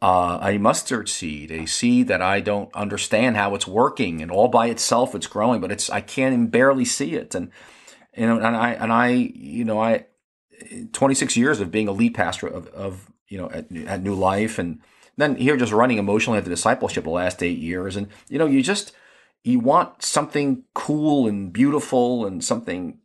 uh, 0.00 0.38
a 0.42 0.56
mustard 0.56 1.08
seed, 1.10 1.50
a 1.50 1.66
seed 1.66 2.08
that 2.08 2.22
I 2.22 2.40
don't 2.40 2.74
understand 2.74 3.36
how 3.36 3.54
it's 3.54 3.66
working, 3.66 4.22
and 4.22 4.30
all 4.30 4.48
by 4.48 4.68
itself 4.68 5.14
it's 5.14 5.26
growing, 5.26 5.60
but 5.60 5.70
it's 5.70 5.90
I 5.90 6.00
can't 6.00 6.32
even 6.32 6.46
barely 6.46 6.86
see 6.86 7.14
it. 7.14 7.34
And 7.34 7.50
you 8.16 8.26
know, 8.26 8.36
and 8.36 8.56
I 8.56 8.70
and 8.70 8.90
I, 8.90 9.08
you 9.08 9.66
know, 9.66 9.78
I, 9.78 10.06
26 10.92 11.36
years 11.36 11.60
of 11.60 11.70
being 11.70 11.88
a 11.88 11.92
lead 11.92 12.14
pastor 12.14 12.46
of, 12.46 12.68
of 12.68 13.10
you 13.28 13.36
know 13.36 13.50
at, 13.50 13.70
at 13.86 14.02
New 14.02 14.14
Life 14.14 14.58
and 14.58 14.80
then 15.16 15.36
here 15.36 15.56
just 15.56 15.72
running 15.72 15.98
emotionally 15.98 16.38
at 16.38 16.44
the 16.44 16.50
discipleship 16.50 17.04
the 17.04 17.10
last 17.10 17.42
eight 17.42 17.58
years. 17.58 17.96
And, 17.96 18.08
you 18.28 18.38
know, 18.38 18.46
you 18.46 18.62
just, 18.62 18.92
you 19.44 19.60
want 19.60 20.02
something 20.02 20.64
cool 20.74 21.26
and 21.26 21.52
beautiful 21.52 22.26
and 22.26 22.44
something 22.44 22.98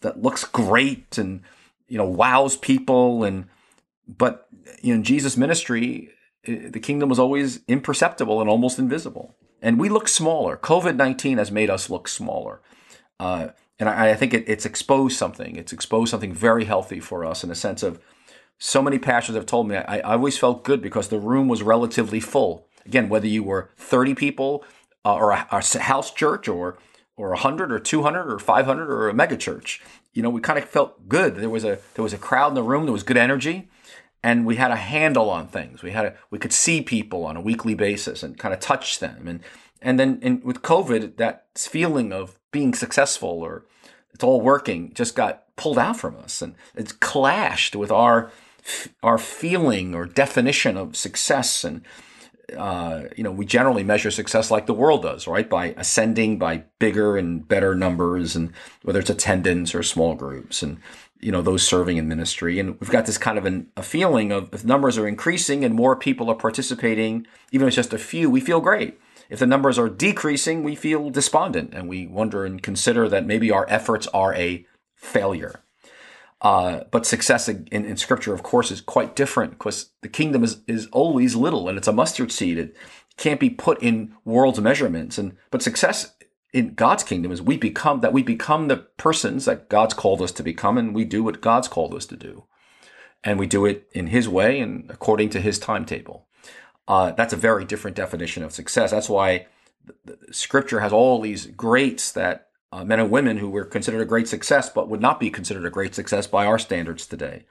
that 0.00 0.22
looks 0.22 0.44
great 0.44 1.18
and, 1.18 1.42
you 1.88 1.98
know, 1.98 2.08
wows 2.08 2.56
people. 2.56 3.24
And, 3.24 3.46
but, 4.06 4.48
you 4.82 4.96
know, 4.96 5.02
Jesus' 5.02 5.36
ministry, 5.36 6.10
eh, 6.46 6.68
the 6.70 6.80
kingdom 6.80 7.08
was 7.08 7.18
always 7.18 7.60
imperceptible 7.68 8.40
and 8.40 8.48
almost 8.48 8.78
invisible. 8.78 9.36
And 9.62 9.78
we 9.78 9.88
look 9.88 10.08
smaller. 10.08 10.56
COVID 10.56 10.96
19 10.96 11.38
has 11.38 11.50
made 11.50 11.70
us 11.70 11.90
look 11.90 12.08
smaller. 12.08 12.62
Uh, 13.18 13.48
and 13.78 13.88
I, 13.88 14.10
I 14.10 14.14
think 14.14 14.32
it, 14.34 14.44
it's 14.46 14.66
exposed 14.66 15.16
something. 15.16 15.56
It's 15.56 15.72
exposed 15.72 16.10
something 16.10 16.32
very 16.32 16.64
healthy 16.64 17.00
for 17.00 17.24
us 17.24 17.44
in 17.44 17.50
a 17.50 17.54
sense 17.54 17.82
of 17.82 18.00
so 18.60 18.82
many 18.82 18.98
pastors 18.98 19.34
have 19.34 19.46
told 19.46 19.66
me 19.66 19.76
I, 19.76 19.98
I 19.98 20.12
always 20.12 20.38
felt 20.38 20.64
good 20.64 20.82
because 20.82 21.08
the 21.08 21.18
room 21.18 21.48
was 21.48 21.62
relatively 21.62 22.20
full. 22.20 22.68
Again, 22.84 23.08
whether 23.08 23.26
you 23.26 23.42
were 23.42 23.70
30 23.78 24.14
people 24.14 24.64
uh, 25.04 25.14
or 25.14 25.32
a, 25.32 25.46
a, 25.50 25.78
house 25.80 26.12
church 26.12 26.46
or 26.46 26.78
or 27.16 27.30
100 27.30 27.72
or 27.72 27.78
200 27.78 28.32
or 28.32 28.38
500 28.38 28.90
or 28.90 29.08
a 29.08 29.14
mega 29.14 29.36
church, 29.36 29.82
you 30.12 30.22
know, 30.22 30.30
we 30.30 30.40
kind 30.40 30.58
of 30.58 30.64
felt 30.66 31.08
good. 31.08 31.36
There 31.36 31.50
was 31.50 31.64
a 31.64 31.78
there 31.94 32.02
was 32.02 32.12
a 32.12 32.18
crowd 32.18 32.48
in 32.48 32.54
the 32.54 32.62
room. 32.62 32.84
There 32.84 32.92
was 32.92 33.02
good 33.02 33.16
energy, 33.16 33.68
and 34.22 34.44
we 34.44 34.56
had 34.56 34.70
a 34.70 34.76
handle 34.76 35.30
on 35.30 35.48
things. 35.48 35.82
We 35.82 35.92
had 35.92 36.04
a, 36.04 36.14
we 36.30 36.38
could 36.38 36.52
see 36.52 36.82
people 36.82 37.24
on 37.24 37.36
a 37.36 37.40
weekly 37.40 37.74
basis 37.74 38.22
and 38.22 38.38
kind 38.38 38.52
of 38.52 38.60
touch 38.60 38.98
them. 38.98 39.26
And 39.26 39.40
and 39.80 39.98
then 39.98 40.42
with 40.44 40.60
COVID, 40.60 41.16
that 41.16 41.46
feeling 41.56 42.12
of 42.12 42.38
being 42.52 42.74
successful 42.74 43.30
or 43.30 43.64
it's 44.12 44.24
all 44.24 44.42
working 44.42 44.92
just 44.92 45.14
got 45.14 45.44
pulled 45.56 45.78
out 45.78 45.96
from 45.96 46.16
us, 46.16 46.42
and 46.42 46.54
it's 46.74 46.92
clashed 46.92 47.74
with 47.74 47.90
our 47.90 48.30
our 49.02 49.18
feeling 49.18 49.94
or 49.94 50.06
definition 50.06 50.76
of 50.76 50.96
success 50.96 51.64
and 51.64 51.84
uh, 52.56 53.04
you 53.16 53.24
know, 53.24 53.30
we 53.30 53.44
generally 53.44 53.84
measure 53.84 54.10
success 54.10 54.50
like 54.50 54.66
the 54.66 54.74
world 54.74 55.02
does, 55.02 55.26
right? 55.26 55.48
By 55.48 55.74
ascending 55.76 56.38
by 56.38 56.64
bigger 56.78 57.16
and 57.16 57.46
better 57.46 57.74
numbers, 57.74 58.36
and 58.36 58.52
whether 58.82 59.00
it's 59.00 59.10
attendance 59.10 59.74
or 59.74 59.82
small 59.82 60.14
groups, 60.14 60.62
and 60.62 60.78
you 61.20 61.30
know 61.30 61.42
those 61.42 61.66
serving 61.66 61.96
in 61.96 62.08
ministry. 62.08 62.58
And 62.58 62.80
we've 62.80 62.90
got 62.90 63.06
this 63.06 63.18
kind 63.18 63.38
of 63.38 63.46
an, 63.46 63.68
a 63.76 63.82
feeling 63.82 64.32
of 64.32 64.52
if 64.52 64.64
numbers 64.64 64.98
are 64.98 65.06
increasing 65.06 65.64
and 65.64 65.74
more 65.74 65.96
people 65.96 66.30
are 66.30 66.34
participating, 66.34 67.26
even 67.52 67.66
if 67.66 67.70
it's 67.70 67.76
just 67.76 67.92
a 67.92 67.98
few, 67.98 68.30
we 68.30 68.40
feel 68.40 68.60
great. 68.60 68.98
If 69.28 69.38
the 69.38 69.46
numbers 69.46 69.78
are 69.78 69.88
decreasing, 69.88 70.64
we 70.64 70.74
feel 70.74 71.10
despondent, 71.10 71.72
and 71.72 71.88
we 71.88 72.06
wonder 72.06 72.44
and 72.44 72.62
consider 72.62 73.08
that 73.08 73.26
maybe 73.26 73.50
our 73.50 73.66
efforts 73.68 74.08
are 74.08 74.34
a 74.34 74.66
failure. 74.96 75.62
Uh, 76.42 76.84
but 76.90 77.04
success 77.04 77.48
in, 77.48 77.66
in, 77.70 77.96
scripture, 77.98 78.32
of 78.32 78.42
course, 78.42 78.70
is 78.70 78.80
quite 78.80 79.14
different 79.14 79.52
because 79.52 79.90
the 80.00 80.08
kingdom 80.08 80.42
is, 80.42 80.62
is 80.66 80.86
always 80.86 81.36
little 81.36 81.68
and 81.68 81.76
it's 81.76 81.88
a 81.88 81.92
mustard 81.92 82.32
seed. 82.32 82.56
It 82.56 82.74
can't 83.18 83.40
be 83.40 83.50
put 83.50 83.82
in 83.82 84.14
world's 84.24 84.60
measurements. 84.60 85.18
And, 85.18 85.36
but 85.50 85.62
success 85.62 86.14
in 86.52 86.74
God's 86.74 87.04
kingdom 87.04 87.30
is 87.30 87.42
we 87.42 87.58
become 87.58 88.00
that 88.00 88.14
we 88.14 88.22
become 88.22 88.68
the 88.68 88.78
persons 88.78 89.44
that 89.44 89.68
God's 89.68 89.92
called 89.92 90.22
us 90.22 90.32
to 90.32 90.42
become 90.42 90.78
and 90.78 90.94
we 90.94 91.04
do 91.04 91.22
what 91.22 91.42
God's 91.42 91.68
called 91.68 91.94
us 91.94 92.06
to 92.06 92.16
do. 92.16 92.44
And 93.22 93.38
we 93.38 93.46
do 93.46 93.66
it 93.66 93.88
in 93.92 94.06
his 94.06 94.26
way 94.26 94.60
and 94.60 94.90
according 94.90 95.28
to 95.30 95.40
his 95.40 95.58
timetable. 95.58 96.26
Uh, 96.88 97.12
that's 97.12 97.34
a 97.34 97.36
very 97.36 97.66
different 97.66 97.96
definition 97.96 98.42
of 98.42 98.52
success. 98.52 98.90
That's 98.90 99.10
why 99.10 99.46
scripture 100.30 100.80
has 100.80 100.92
all 100.92 101.20
these 101.20 101.46
greats 101.46 102.12
that 102.12 102.48
uh, 102.72 102.84
men 102.84 103.00
and 103.00 103.10
women 103.10 103.38
who 103.38 103.50
were 103.50 103.64
considered 103.64 104.00
a 104.00 104.06
great 104.06 104.28
success, 104.28 104.68
but 104.68 104.88
would 104.88 105.00
not 105.00 105.18
be 105.18 105.30
considered 105.30 105.66
a 105.66 105.70
great 105.70 105.94
success 105.94 106.26
by 106.26 106.46
our 106.46 106.58
standards 106.58 107.06
today. 107.06 107.44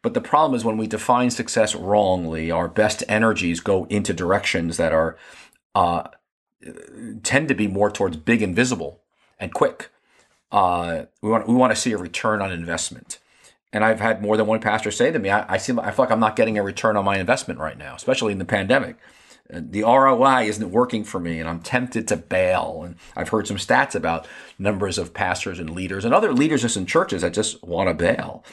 But 0.00 0.14
the 0.14 0.20
problem 0.20 0.56
is 0.56 0.64
when 0.64 0.78
we 0.78 0.86
define 0.86 1.30
success 1.30 1.74
wrongly, 1.74 2.50
our 2.50 2.68
best 2.68 3.04
energies 3.08 3.60
go 3.60 3.84
into 3.84 4.12
directions 4.12 4.76
that 4.76 4.92
are 4.92 5.16
uh, 5.74 6.08
tend 7.22 7.48
to 7.48 7.54
be 7.54 7.68
more 7.68 7.90
towards 7.90 8.16
big 8.16 8.42
and 8.42 8.54
visible 8.54 9.00
and 9.38 9.52
quick. 9.52 9.90
Uh, 10.50 11.04
we 11.20 11.30
want 11.30 11.48
we 11.48 11.54
want 11.54 11.72
to 11.72 11.80
see 11.80 11.92
a 11.92 11.98
return 11.98 12.42
on 12.42 12.52
investment. 12.52 13.18
And 13.72 13.84
I've 13.84 14.00
had 14.00 14.20
more 14.20 14.36
than 14.36 14.46
one 14.46 14.60
pastor 14.60 14.90
say 14.90 15.10
to 15.10 15.18
me, 15.18 15.30
I, 15.30 15.54
I, 15.54 15.56
see, 15.56 15.72
I 15.78 15.92
feel 15.92 16.04
like 16.04 16.12
I'm 16.12 16.20
not 16.20 16.36
getting 16.36 16.58
a 16.58 16.62
return 16.62 16.94
on 16.94 17.06
my 17.06 17.16
investment 17.18 17.58
right 17.58 17.78
now, 17.78 17.94
especially 17.94 18.32
in 18.32 18.38
the 18.38 18.44
pandemic 18.44 18.96
the 19.52 19.82
ROI 19.82 20.44
isn't 20.44 20.70
working 20.70 21.04
for 21.04 21.20
me 21.20 21.38
and 21.38 21.48
I'm 21.48 21.60
tempted 21.60 22.08
to 22.08 22.16
bail. 22.16 22.82
And 22.84 22.96
I've 23.16 23.28
heard 23.28 23.46
some 23.46 23.58
stats 23.58 23.94
about 23.94 24.26
numbers 24.58 24.98
of 24.98 25.12
pastors 25.12 25.58
and 25.58 25.70
leaders 25.70 26.04
and 26.04 26.14
other 26.14 26.32
leaders 26.32 26.62
just 26.62 26.76
in 26.76 26.86
churches 26.86 27.22
that 27.22 27.34
just 27.34 27.62
want 27.62 27.88
to 27.88 27.94
bail. 27.94 28.44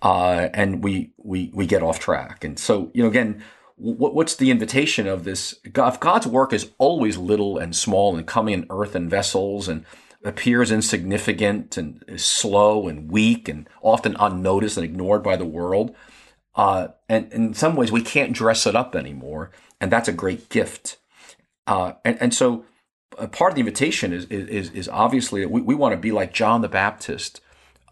Uh, 0.00 0.48
and 0.54 0.84
we, 0.84 1.12
we, 1.16 1.50
we 1.54 1.66
get 1.66 1.82
off 1.82 1.98
track. 1.98 2.44
And 2.44 2.58
so, 2.58 2.90
you 2.94 3.02
know, 3.02 3.08
again, 3.08 3.42
what, 3.76 4.14
what's 4.14 4.36
the 4.36 4.50
invitation 4.50 5.06
of 5.06 5.24
this? 5.24 5.56
If 5.64 6.00
God's 6.00 6.26
work 6.26 6.52
is 6.52 6.70
always 6.78 7.16
little 7.16 7.58
and 7.58 7.74
small 7.74 8.16
and 8.16 8.26
coming 8.26 8.54
in 8.54 8.66
earthen 8.70 9.08
vessels 9.08 9.66
and 9.68 9.84
appears 10.24 10.72
insignificant 10.72 11.76
and 11.76 12.02
is 12.08 12.24
slow 12.24 12.88
and 12.88 13.10
weak 13.10 13.48
and 13.48 13.68
often 13.82 14.16
unnoticed 14.18 14.76
and 14.76 14.84
ignored 14.84 15.22
by 15.22 15.36
the 15.36 15.44
world. 15.44 15.94
Uh, 16.54 16.88
and 17.08 17.32
in 17.32 17.52
some 17.52 17.76
ways, 17.76 17.92
we 17.92 18.00
can't 18.00 18.32
dress 18.32 18.66
it 18.66 18.74
up 18.76 18.94
anymore 18.96 19.50
and 19.84 19.92
that's 19.92 20.08
a 20.08 20.12
great 20.12 20.48
gift. 20.48 20.96
Uh, 21.66 21.92
and, 22.06 22.16
and 22.18 22.34
so 22.34 22.64
part 23.32 23.52
of 23.52 23.54
the 23.54 23.60
invitation 23.60 24.14
is, 24.14 24.24
is, 24.24 24.70
is 24.70 24.88
obviously 24.88 25.44
we, 25.44 25.60
we 25.60 25.74
want 25.74 25.92
to 25.92 25.98
be 25.98 26.10
like 26.10 26.32
John 26.32 26.62
the 26.62 26.70
Baptist. 26.70 27.42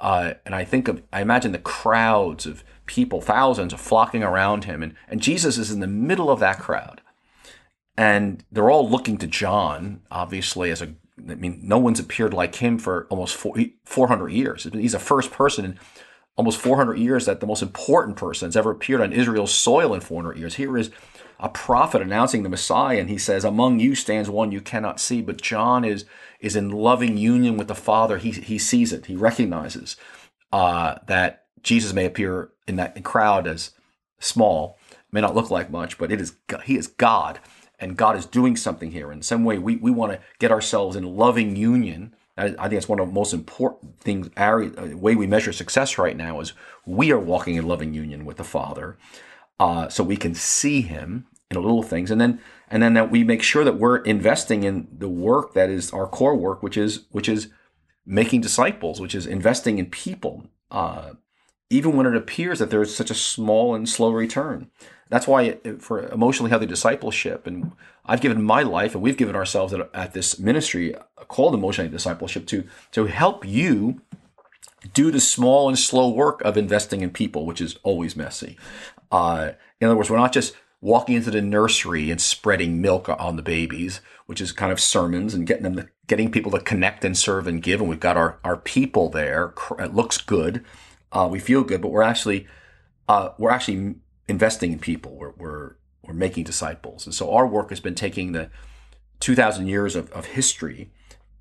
Uh, 0.00 0.32
and 0.46 0.54
I 0.54 0.64
think 0.64 0.88
of, 0.88 1.02
I 1.12 1.20
imagine 1.20 1.52
the 1.52 1.58
crowds 1.58 2.46
of 2.46 2.64
people, 2.86 3.20
thousands, 3.20 3.74
are 3.74 3.78
flocking 3.78 4.22
around 4.22 4.64
him. 4.64 4.82
And, 4.82 4.94
and 5.06 5.20
Jesus 5.20 5.58
is 5.58 5.70
in 5.70 5.80
the 5.80 5.86
middle 5.86 6.30
of 6.30 6.40
that 6.40 6.58
crowd. 6.58 7.02
And 7.94 8.42
they're 8.50 8.70
all 8.70 8.88
looking 8.88 9.18
to 9.18 9.26
John, 9.26 10.00
obviously, 10.10 10.70
as 10.70 10.80
a, 10.80 10.94
I 11.28 11.34
mean, 11.34 11.60
no 11.62 11.76
one's 11.76 12.00
appeared 12.00 12.32
like 12.32 12.54
him 12.54 12.78
for 12.78 13.06
almost 13.10 13.36
400 13.36 14.28
years. 14.30 14.66
He's 14.72 14.92
the 14.92 14.98
first 14.98 15.30
person 15.30 15.66
in 15.66 15.78
almost 16.36 16.58
400 16.58 16.96
years 16.96 17.26
that 17.26 17.40
the 17.40 17.46
most 17.46 17.62
important 17.62 18.16
person 18.16 18.48
has 18.48 18.56
ever 18.56 18.70
appeared 18.70 19.02
on 19.02 19.12
Israel's 19.12 19.52
soil 19.54 19.92
in 19.92 20.00
400 20.00 20.38
years. 20.38 20.54
Here 20.54 20.78
is 20.78 20.90
a 21.42 21.48
prophet 21.48 22.00
announcing 22.00 22.44
the 22.44 22.48
Messiah, 22.48 23.00
and 23.00 23.10
he 23.10 23.18
says, 23.18 23.44
"Among 23.44 23.80
you 23.80 23.96
stands 23.96 24.30
one 24.30 24.52
you 24.52 24.60
cannot 24.60 25.00
see." 25.00 25.20
But 25.20 25.42
John 25.42 25.84
is 25.84 26.04
is 26.38 26.54
in 26.54 26.70
loving 26.70 27.16
union 27.16 27.56
with 27.56 27.66
the 27.66 27.74
Father. 27.74 28.18
He 28.18 28.30
he 28.30 28.58
sees 28.58 28.92
it. 28.92 29.06
He 29.06 29.16
recognizes 29.16 29.96
uh, 30.52 30.96
that 31.06 31.46
Jesus 31.62 31.92
may 31.92 32.06
appear 32.06 32.50
in 32.68 32.76
that 32.76 33.02
crowd 33.02 33.48
as 33.48 33.72
small, 34.20 34.78
may 35.10 35.20
not 35.20 35.34
look 35.34 35.50
like 35.50 35.68
much, 35.68 35.98
but 35.98 36.12
it 36.12 36.20
is 36.20 36.36
he 36.64 36.76
is 36.76 36.86
God, 36.86 37.40
and 37.80 37.96
God 37.96 38.16
is 38.16 38.24
doing 38.24 38.56
something 38.56 38.92
here. 38.92 39.10
In 39.10 39.20
some 39.20 39.44
way, 39.44 39.58
we 39.58 39.76
we 39.76 39.90
want 39.90 40.12
to 40.12 40.20
get 40.38 40.52
ourselves 40.52 40.94
in 40.94 41.16
loving 41.16 41.56
union. 41.56 42.14
I, 42.34 42.48
think 42.48 42.72
it's 42.74 42.88
one 42.88 42.98
of 42.98 43.08
the 43.08 43.12
most 43.12 43.34
important 43.34 44.00
things. 44.00 44.30
Our 44.38 44.62
uh, 44.62 44.96
way 44.96 45.16
we 45.16 45.26
measure 45.26 45.52
success 45.52 45.98
right 45.98 46.16
now 46.16 46.40
is 46.40 46.54
we 46.86 47.12
are 47.12 47.18
walking 47.18 47.56
in 47.56 47.66
loving 47.68 47.92
union 47.92 48.24
with 48.24 48.38
the 48.38 48.44
Father. 48.44 48.96
Uh, 49.60 49.88
so 49.88 50.02
we 50.02 50.16
can 50.16 50.34
see 50.34 50.80
him 50.80 51.26
little 51.60 51.82
things, 51.82 52.10
and 52.10 52.20
then 52.20 52.40
and 52.68 52.82
then 52.82 52.94
that 52.94 53.10
we 53.10 53.24
make 53.24 53.42
sure 53.42 53.64
that 53.64 53.78
we're 53.78 53.98
investing 53.98 54.64
in 54.64 54.88
the 54.90 55.08
work 55.08 55.54
that 55.54 55.70
is 55.70 55.92
our 55.92 56.06
core 56.06 56.36
work, 56.36 56.62
which 56.62 56.76
is 56.76 57.04
which 57.10 57.28
is 57.28 57.48
making 58.06 58.40
disciples, 58.40 59.00
which 59.00 59.14
is 59.14 59.26
investing 59.26 59.78
in 59.78 59.86
people, 59.86 60.46
uh, 60.70 61.12
even 61.70 61.96
when 61.96 62.06
it 62.06 62.16
appears 62.16 62.58
that 62.58 62.70
there 62.70 62.82
is 62.82 62.94
such 62.94 63.10
a 63.10 63.14
small 63.14 63.74
and 63.74 63.88
slow 63.88 64.10
return. 64.10 64.70
That's 65.08 65.28
why 65.28 65.58
for 65.78 66.08
emotionally 66.08 66.50
healthy 66.50 66.66
discipleship, 66.66 67.46
and 67.46 67.72
I've 68.06 68.22
given 68.22 68.42
my 68.42 68.62
life, 68.62 68.94
and 68.94 69.02
we've 69.02 69.16
given 69.16 69.36
ourselves 69.36 69.74
at, 69.74 69.90
at 69.92 70.14
this 70.14 70.38
ministry 70.38 70.94
called 71.28 71.54
emotionally 71.54 71.90
discipleship 71.90 72.46
to 72.46 72.64
to 72.92 73.04
help 73.04 73.46
you 73.46 74.00
do 74.94 75.10
the 75.10 75.20
small 75.20 75.68
and 75.68 75.78
slow 75.78 76.08
work 76.08 76.40
of 76.42 76.56
investing 76.56 77.02
in 77.02 77.10
people, 77.10 77.46
which 77.46 77.60
is 77.60 77.78
always 77.82 78.16
messy. 78.16 78.56
Uh, 79.10 79.52
in 79.80 79.86
other 79.86 79.96
words, 79.96 80.10
we're 80.10 80.16
not 80.16 80.32
just 80.32 80.54
walking 80.82 81.14
into 81.14 81.30
the 81.30 81.40
nursery 81.40 82.10
and 82.10 82.20
spreading 82.20 82.82
milk 82.82 83.08
on 83.08 83.36
the 83.36 83.42
babies, 83.42 84.00
which 84.26 84.40
is 84.40 84.50
kind 84.50 84.72
of 84.72 84.80
sermons 84.80 85.32
and 85.32 85.46
getting 85.46 85.62
them 85.62 85.76
to, 85.76 85.88
getting 86.08 86.30
people 86.30 86.50
to 86.50 86.58
connect 86.58 87.04
and 87.04 87.16
serve 87.16 87.46
and 87.46 87.62
give. 87.62 87.80
And 87.80 87.88
we've 87.88 88.00
got 88.00 88.16
our, 88.16 88.38
our 88.44 88.56
people 88.56 89.08
there. 89.08 89.54
It 89.78 89.94
looks 89.94 90.18
good. 90.18 90.64
Uh, 91.12 91.28
we 91.30 91.38
feel 91.38 91.62
good, 91.62 91.80
but 91.80 91.92
we're 91.92 92.02
actually, 92.02 92.48
uh, 93.08 93.30
we're 93.38 93.50
actually 93.50 93.94
investing 94.26 94.72
in 94.72 94.80
people. 94.80 95.14
We're, 95.14 95.32
we're, 95.36 95.76
we're 96.02 96.14
making 96.14 96.44
disciples. 96.44 97.06
And 97.06 97.14
so 97.14 97.32
our 97.32 97.46
work 97.46 97.70
has 97.70 97.80
been 97.80 97.94
taking 97.94 98.32
the 98.32 98.50
2000 99.20 99.68
years 99.68 99.94
of, 99.94 100.10
of 100.10 100.26
history, 100.26 100.90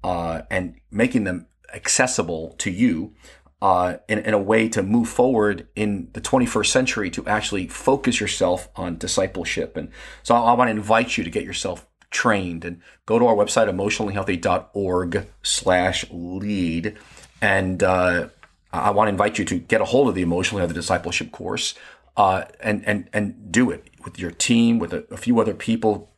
uh, 0.03 0.43
and 0.51 0.75
making 0.91 1.23
them 1.23 1.47
accessible 1.73 2.53
to 2.59 2.69
you 2.69 3.13
uh, 3.61 3.97
in, 4.09 4.19
in, 4.19 4.33
a 4.33 4.39
way 4.39 4.67
to 4.67 4.81
move 4.81 5.07
forward 5.07 5.67
in 5.75 6.09
the 6.13 6.21
21st 6.21 6.65
century 6.65 7.09
to 7.11 7.25
actually 7.27 7.67
focus 7.67 8.19
yourself 8.19 8.69
on 8.75 8.97
discipleship. 8.97 9.77
And 9.77 9.89
so 10.23 10.33
I, 10.33 10.39
I 10.39 10.53
want 10.53 10.69
to 10.69 10.71
invite 10.71 11.17
you 11.17 11.23
to 11.23 11.29
get 11.29 11.43
yourself 11.43 11.85
trained 12.09 12.65
and 12.65 12.81
go 13.05 13.19
to 13.19 13.27
our 13.27 13.35
website, 13.35 13.69
emotionallyhealthy.org 13.69 15.27
slash 15.43 16.05
lead. 16.09 16.97
And 17.41 17.83
uh, 17.83 18.29
I 18.73 18.91
want 18.91 19.07
to 19.07 19.11
invite 19.11 19.37
you 19.37 19.45
to 19.45 19.59
get 19.59 19.81
a 19.81 19.85
hold 19.85 20.09
of 20.09 20.15
the 20.15 20.21
Emotionally 20.21 20.61
Healthy 20.61 20.75
Discipleship 20.75 21.31
course 21.31 21.75
uh, 22.17 22.45
and, 22.59 22.85
and, 22.87 23.09
and 23.13 23.51
do 23.51 23.69
it 23.71 23.89
with 24.03 24.19
your 24.19 24.31
team, 24.31 24.79
with 24.79 24.93
a, 24.93 25.05
a, 25.11 25.17
few 25.17 25.39
other 25.39 25.53
people. 25.53 26.11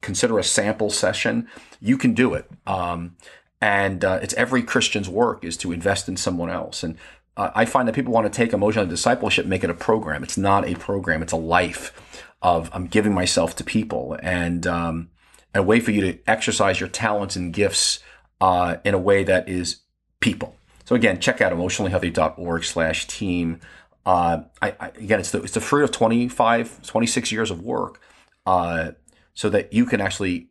Consider 0.00 0.38
a 0.38 0.44
sample 0.44 0.90
session. 0.90 1.48
You 1.80 1.98
can 1.98 2.14
do 2.14 2.34
it. 2.34 2.50
Um, 2.66 3.16
and 3.60 4.04
uh, 4.04 4.18
it's 4.22 4.34
every 4.34 4.62
Christian's 4.62 5.08
work 5.08 5.44
is 5.44 5.56
to 5.58 5.72
invest 5.72 6.08
in 6.08 6.16
someone 6.16 6.50
else. 6.50 6.82
And 6.82 6.96
uh, 7.36 7.50
I 7.54 7.64
find 7.64 7.86
that 7.88 7.94
people 7.94 8.12
want 8.12 8.30
to 8.30 8.36
take 8.36 8.52
emotional 8.52 8.86
discipleship, 8.86 9.46
make 9.46 9.64
it 9.64 9.70
a 9.70 9.74
program. 9.74 10.22
It's 10.22 10.38
not 10.38 10.68
a 10.68 10.74
program; 10.74 11.22
it's 11.22 11.32
a 11.32 11.36
life 11.36 12.34
of 12.42 12.70
I'm 12.72 12.86
giving 12.86 13.14
myself 13.14 13.56
to 13.56 13.64
people, 13.64 14.16
and 14.22 14.66
um, 14.66 15.10
a 15.54 15.62
way 15.62 15.80
for 15.80 15.90
you 15.90 16.00
to 16.02 16.18
exercise 16.26 16.80
your 16.80 16.88
talents 16.88 17.36
and 17.36 17.52
gifts 17.52 18.00
uh, 18.40 18.76
in 18.84 18.94
a 18.94 18.98
way 18.98 19.24
that 19.24 19.48
is 19.48 19.80
people. 20.20 20.56
So 20.84 20.94
again, 20.94 21.20
check 21.20 21.40
out 21.40 21.52
emotionallyhealthy.org/team. 21.52 23.60
Uh, 24.04 24.42
I, 24.62 24.74
I, 24.78 24.88
again, 24.88 25.20
it's 25.20 25.32
the 25.32 25.42
it's 25.42 25.54
the 25.54 25.60
fruit 25.60 25.84
of 25.84 25.90
25, 25.90 26.86
26 26.86 27.32
years 27.32 27.50
of 27.50 27.62
work, 27.62 28.00
uh, 28.46 28.92
so 29.34 29.50
that 29.50 29.72
you 29.72 29.84
can 29.84 30.00
actually 30.00 30.50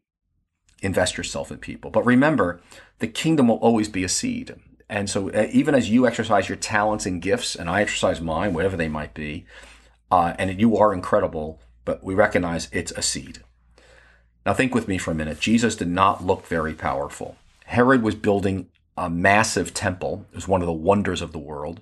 invest 0.82 1.17
yourself 1.17 1.51
in 1.51 1.58
people. 1.58 1.91
But 1.91 2.05
remember, 2.05 2.62
the 3.00 3.08
kingdom 3.08 3.48
will 3.48 3.55
always 3.58 3.89
be 3.89 4.03
a 4.03 4.10
seed. 4.10 4.55
And 4.89 5.10
so, 5.10 5.29
uh, 5.32 5.48
even 5.51 5.74
as 5.74 5.89
you 5.89 6.05
exercise 6.05 6.48
your 6.48 6.58
talents 6.58 7.05
and 7.05 7.22
gifts, 7.22 7.55
and 7.55 7.70
I 7.70 7.82
exercise 7.82 8.22
mine, 8.22 8.53
whatever 8.53 8.77
they 8.77 8.88
might 8.88 9.13
be, 9.13 9.46
uh, 10.12 10.34
and 10.38 10.60
you 10.60 10.77
are 10.77 10.94
incredible, 10.94 11.60
but 11.86 12.03
we 12.03 12.13
recognize 12.13 12.70
it's 12.72 12.91
a 12.91 13.01
seed. 13.01 13.39
Now, 14.46 14.53
think 14.53 14.75
with 14.75 14.88
me 14.88 15.00
for 15.00 15.12
a 15.12 15.15
minute. 15.15 15.39
Jesus 15.39 15.75
did 15.75 15.88
not 15.88 16.24
look 16.24 16.46
very 16.46 16.74
powerful. 16.74 17.36
Herod 17.65 18.03
was 18.03 18.13
building 18.13 18.67
a 18.96 19.10
massive 19.10 19.74
temple, 19.74 20.25
it 20.32 20.36
was 20.36 20.48
one 20.48 20.62
of 20.62 20.67
the 20.67 20.74
wonders 20.74 21.22
of 21.22 21.32
the 21.32 21.39
world. 21.39 21.82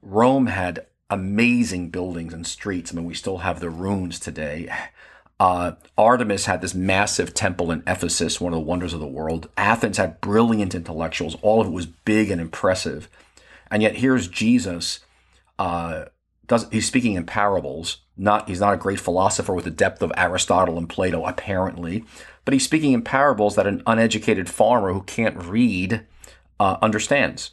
Rome 0.00 0.46
had 0.46 0.86
amazing 1.10 1.90
buildings 1.90 2.32
and 2.32 2.46
streets. 2.46 2.92
I 2.92 2.96
mean, 2.96 3.04
we 3.04 3.14
still 3.14 3.38
have 3.38 3.60
the 3.60 3.70
ruins 3.70 4.18
today. 4.18 4.68
Uh, 5.38 5.72
Artemis 5.98 6.46
had 6.46 6.62
this 6.62 6.74
massive 6.74 7.34
temple 7.34 7.70
in 7.70 7.82
Ephesus, 7.86 8.40
one 8.40 8.54
of 8.54 8.58
the 8.58 8.64
wonders 8.64 8.94
of 8.94 9.00
the 9.00 9.06
world. 9.06 9.50
Athens 9.56 9.98
had 9.98 10.20
brilliant 10.20 10.74
intellectuals. 10.74 11.36
All 11.42 11.60
of 11.60 11.66
it 11.66 11.72
was 11.72 11.86
big 11.86 12.30
and 12.30 12.40
impressive. 12.40 13.08
And 13.70 13.82
yet 13.82 13.96
here's 13.96 14.28
Jesus. 14.28 15.00
Uh, 15.58 16.06
does, 16.46 16.66
he's 16.70 16.86
speaking 16.86 17.14
in 17.14 17.26
parables. 17.26 17.98
Not 18.16 18.48
he's 18.48 18.60
not 18.60 18.72
a 18.72 18.78
great 18.78 19.00
philosopher 19.00 19.52
with 19.52 19.66
the 19.66 19.70
depth 19.70 20.00
of 20.00 20.12
Aristotle 20.16 20.78
and 20.78 20.88
Plato, 20.88 21.26
apparently, 21.26 22.04
but 22.46 22.54
he's 22.54 22.64
speaking 22.64 22.92
in 22.92 23.02
parables 23.02 23.56
that 23.56 23.66
an 23.66 23.82
uneducated 23.86 24.48
farmer 24.48 24.92
who 24.94 25.02
can't 25.02 25.36
read 25.44 26.06
uh, 26.58 26.78
understands. 26.80 27.50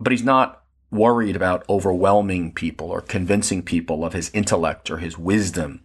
But 0.00 0.10
he's 0.10 0.24
not 0.24 0.64
worried 0.90 1.36
about 1.36 1.64
overwhelming 1.68 2.52
people 2.52 2.90
or 2.90 3.00
convincing 3.00 3.62
people 3.62 4.04
of 4.04 4.14
his 4.14 4.32
intellect 4.34 4.90
or 4.90 4.98
his 4.98 5.16
wisdom 5.16 5.82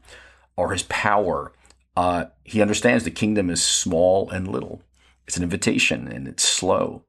or 0.59 0.71
his 0.71 0.83
power. 0.83 1.53
Uh, 1.95 2.25
he 2.43 2.61
understands 2.61 3.03
the 3.03 3.11
kingdom 3.11 3.49
is 3.49 3.63
small 3.63 4.29
and 4.29 4.47
little. 4.47 4.81
It's 5.25 5.37
an 5.37 5.43
invitation 5.43 6.07
and 6.07 6.27
it's 6.27 6.43
slow. 6.43 7.03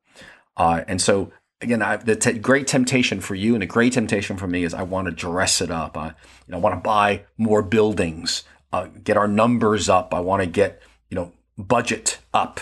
Uh, 0.57 0.85
and 0.87 1.01
so, 1.01 1.33
again, 1.61 1.83
I, 1.83 1.97
the 1.97 2.15
t- 2.15 2.39
great 2.39 2.67
temptation 2.67 3.21
for 3.21 3.35
you 3.35 3.55
and 3.55 3.63
a 3.63 3.67
great 3.67 3.93
temptation 3.95 4.37
for 4.37 4.47
me 4.47 4.63
is 4.63 4.73
I 4.73 4.83
want 4.83 5.07
to 5.07 5.13
dress 5.13 5.61
it 5.61 5.71
up. 5.71 5.97
I, 5.97 6.07
you 6.07 6.13
know, 6.49 6.59
I 6.59 6.61
want 6.61 6.77
to 6.77 6.81
buy 6.81 7.25
more 7.39 7.63
buildings, 7.63 8.45
uh, 8.73 8.87
get 9.03 9.17
our 9.17 9.29
numbers 9.29 9.89
up. 9.89 10.15
I 10.15 10.21
want 10.21 10.43
to 10.43 10.47
get, 10.47 10.81
you 11.09 11.17
know, 11.17 11.33
budget 11.59 12.19
up. 12.33 12.61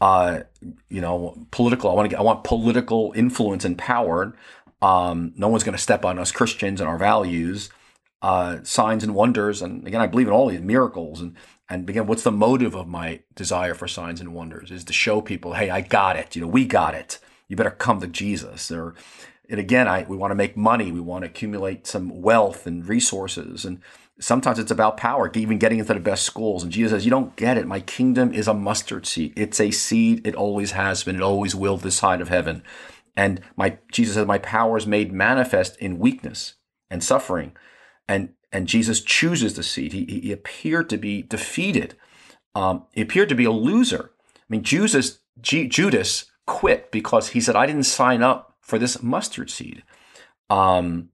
Uh, 0.00 0.44
you 0.88 1.02
know, 1.02 1.36
political. 1.50 1.90
I 1.90 1.94
want 1.94 2.06
to 2.06 2.08
get. 2.08 2.20
I 2.20 2.22
want 2.22 2.42
political 2.42 3.12
influence 3.14 3.66
and 3.66 3.76
power. 3.76 4.34
Um, 4.80 5.34
no 5.36 5.48
one's 5.48 5.62
going 5.62 5.76
to 5.76 5.82
step 5.82 6.06
on 6.06 6.18
us 6.18 6.32
Christians 6.32 6.80
and 6.80 6.88
our 6.88 6.96
values 6.96 7.68
uh, 8.22 8.58
signs 8.62 9.02
and 9.02 9.14
wonders. 9.14 9.62
And 9.62 9.86
again, 9.86 10.00
I 10.00 10.06
believe 10.06 10.26
in 10.26 10.32
all 10.32 10.48
these 10.48 10.60
miracles. 10.60 11.20
And, 11.20 11.36
and 11.68 11.88
again, 11.88 12.06
what's 12.06 12.22
the 12.22 12.32
motive 12.32 12.74
of 12.74 12.88
my 12.88 13.20
desire 13.34 13.74
for 13.74 13.88
signs 13.88 14.20
and 14.20 14.34
wonders 14.34 14.70
is 14.70 14.84
to 14.84 14.92
show 14.92 15.20
people, 15.20 15.54
hey, 15.54 15.70
I 15.70 15.80
got 15.80 16.16
it. 16.16 16.36
You 16.36 16.42
know, 16.42 16.48
we 16.48 16.64
got 16.64 16.94
it. 16.94 17.18
You 17.48 17.56
better 17.56 17.70
come 17.70 18.00
to 18.00 18.06
Jesus. 18.06 18.70
Or, 18.70 18.94
and 19.48 19.58
again, 19.58 19.88
I, 19.88 20.04
we 20.08 20.16
want 20.16 20.30
to 20.32 20.36
make 20.36 20.56
money. 20.56 20.92
We 20.92 21.00
want 21.00 21.24
to 21.24 21.30
accumulate 21.30 21.86
some 21.86 22.20
wealth 22.20 22.66
and 22.66 22.86
resources. 22.86 23.64
And 23.64 23.80
sometimes 24.20 24.58
it's 24.58 24.70
about 24.70 24.98
power, 24.98 25.30
even 25.34 25.58
getting 25.58 25.78
into 25.78 25.94
the 25.94 26.00
best 26.00 26.24
schools. 26.24 26.62
And 26.62 26.70
Jesus 26.70 26.92
says, 26.92 27.04
you 27.04 27.10
don't 27.10 27.34
get 27.36 27.56
it. 27.56 27.66
My 27.66 27.80
kingdom 27.80 28.32
is 28.32 28.46
a 28.46 28.54
mustard 28.54 29.06
seed. 29.06 29.32
It's 29.34 29.60
a 29.60 29.70
seed. 29.70 30.26
It 30.26 30.34
always 30.34 30.72
has 30.72 31.04
been. 31.04 31.16
It 31.16 31.22
always 31.22 31.54
will 31.54 31.78
this 31.78 31.96
side 31.96 32.20
of 32.20 32.28
heaven. 32.28 32.62
And 33.16 33.40
my, 33.56 33.78
Jesus 33.90 34.14
says, 34.14 34.26
my 34.26 34.38
power 34.38 34.76
is 34.76 34.86
made 34.86 35.12
manifest 35.12 35.76
in 35.78 35.98
weakness 35.98 36.54
and 36.90 37.02
suffering 37.02 37.52
and 38.10 38.30
and 38.52 38.66
Jesus 38.66 39.00
chooses 39.00 39.54
the 39.54 39.62
seed. 39.62 39.92
He, 39.92 40.04
he 40.04 40.32
appeared 40.32 40.90
to 40.90 40.98
be 40.98 41.22
defeated. 41.22 41.94
Um, 42.56 42.86
he 42.92 43.00
appeared 43.00 43.28
to 43.28 43.36
be 43.36 43.44
a 43.44 43.52
loser. 43.52 44.10
I 44.36 44.42
mean, 44.48 44.64
Judas, 44.64 45.20
G, 45.40 45.68
Judas 45.68 46.24
quit 46.46 46.90
because 46.90 47.28
he 47.28 47.40
said, 47.40 47.54
"I 47.54 47.66
didn't 47.66 47.84
sign 47.84 48.22
up 48.22 48.56
for 48.60 48.78
this 48.78 49.02
mustard 49.02 49.50
seed." 49.50 49.84
Um, 50.50 51.10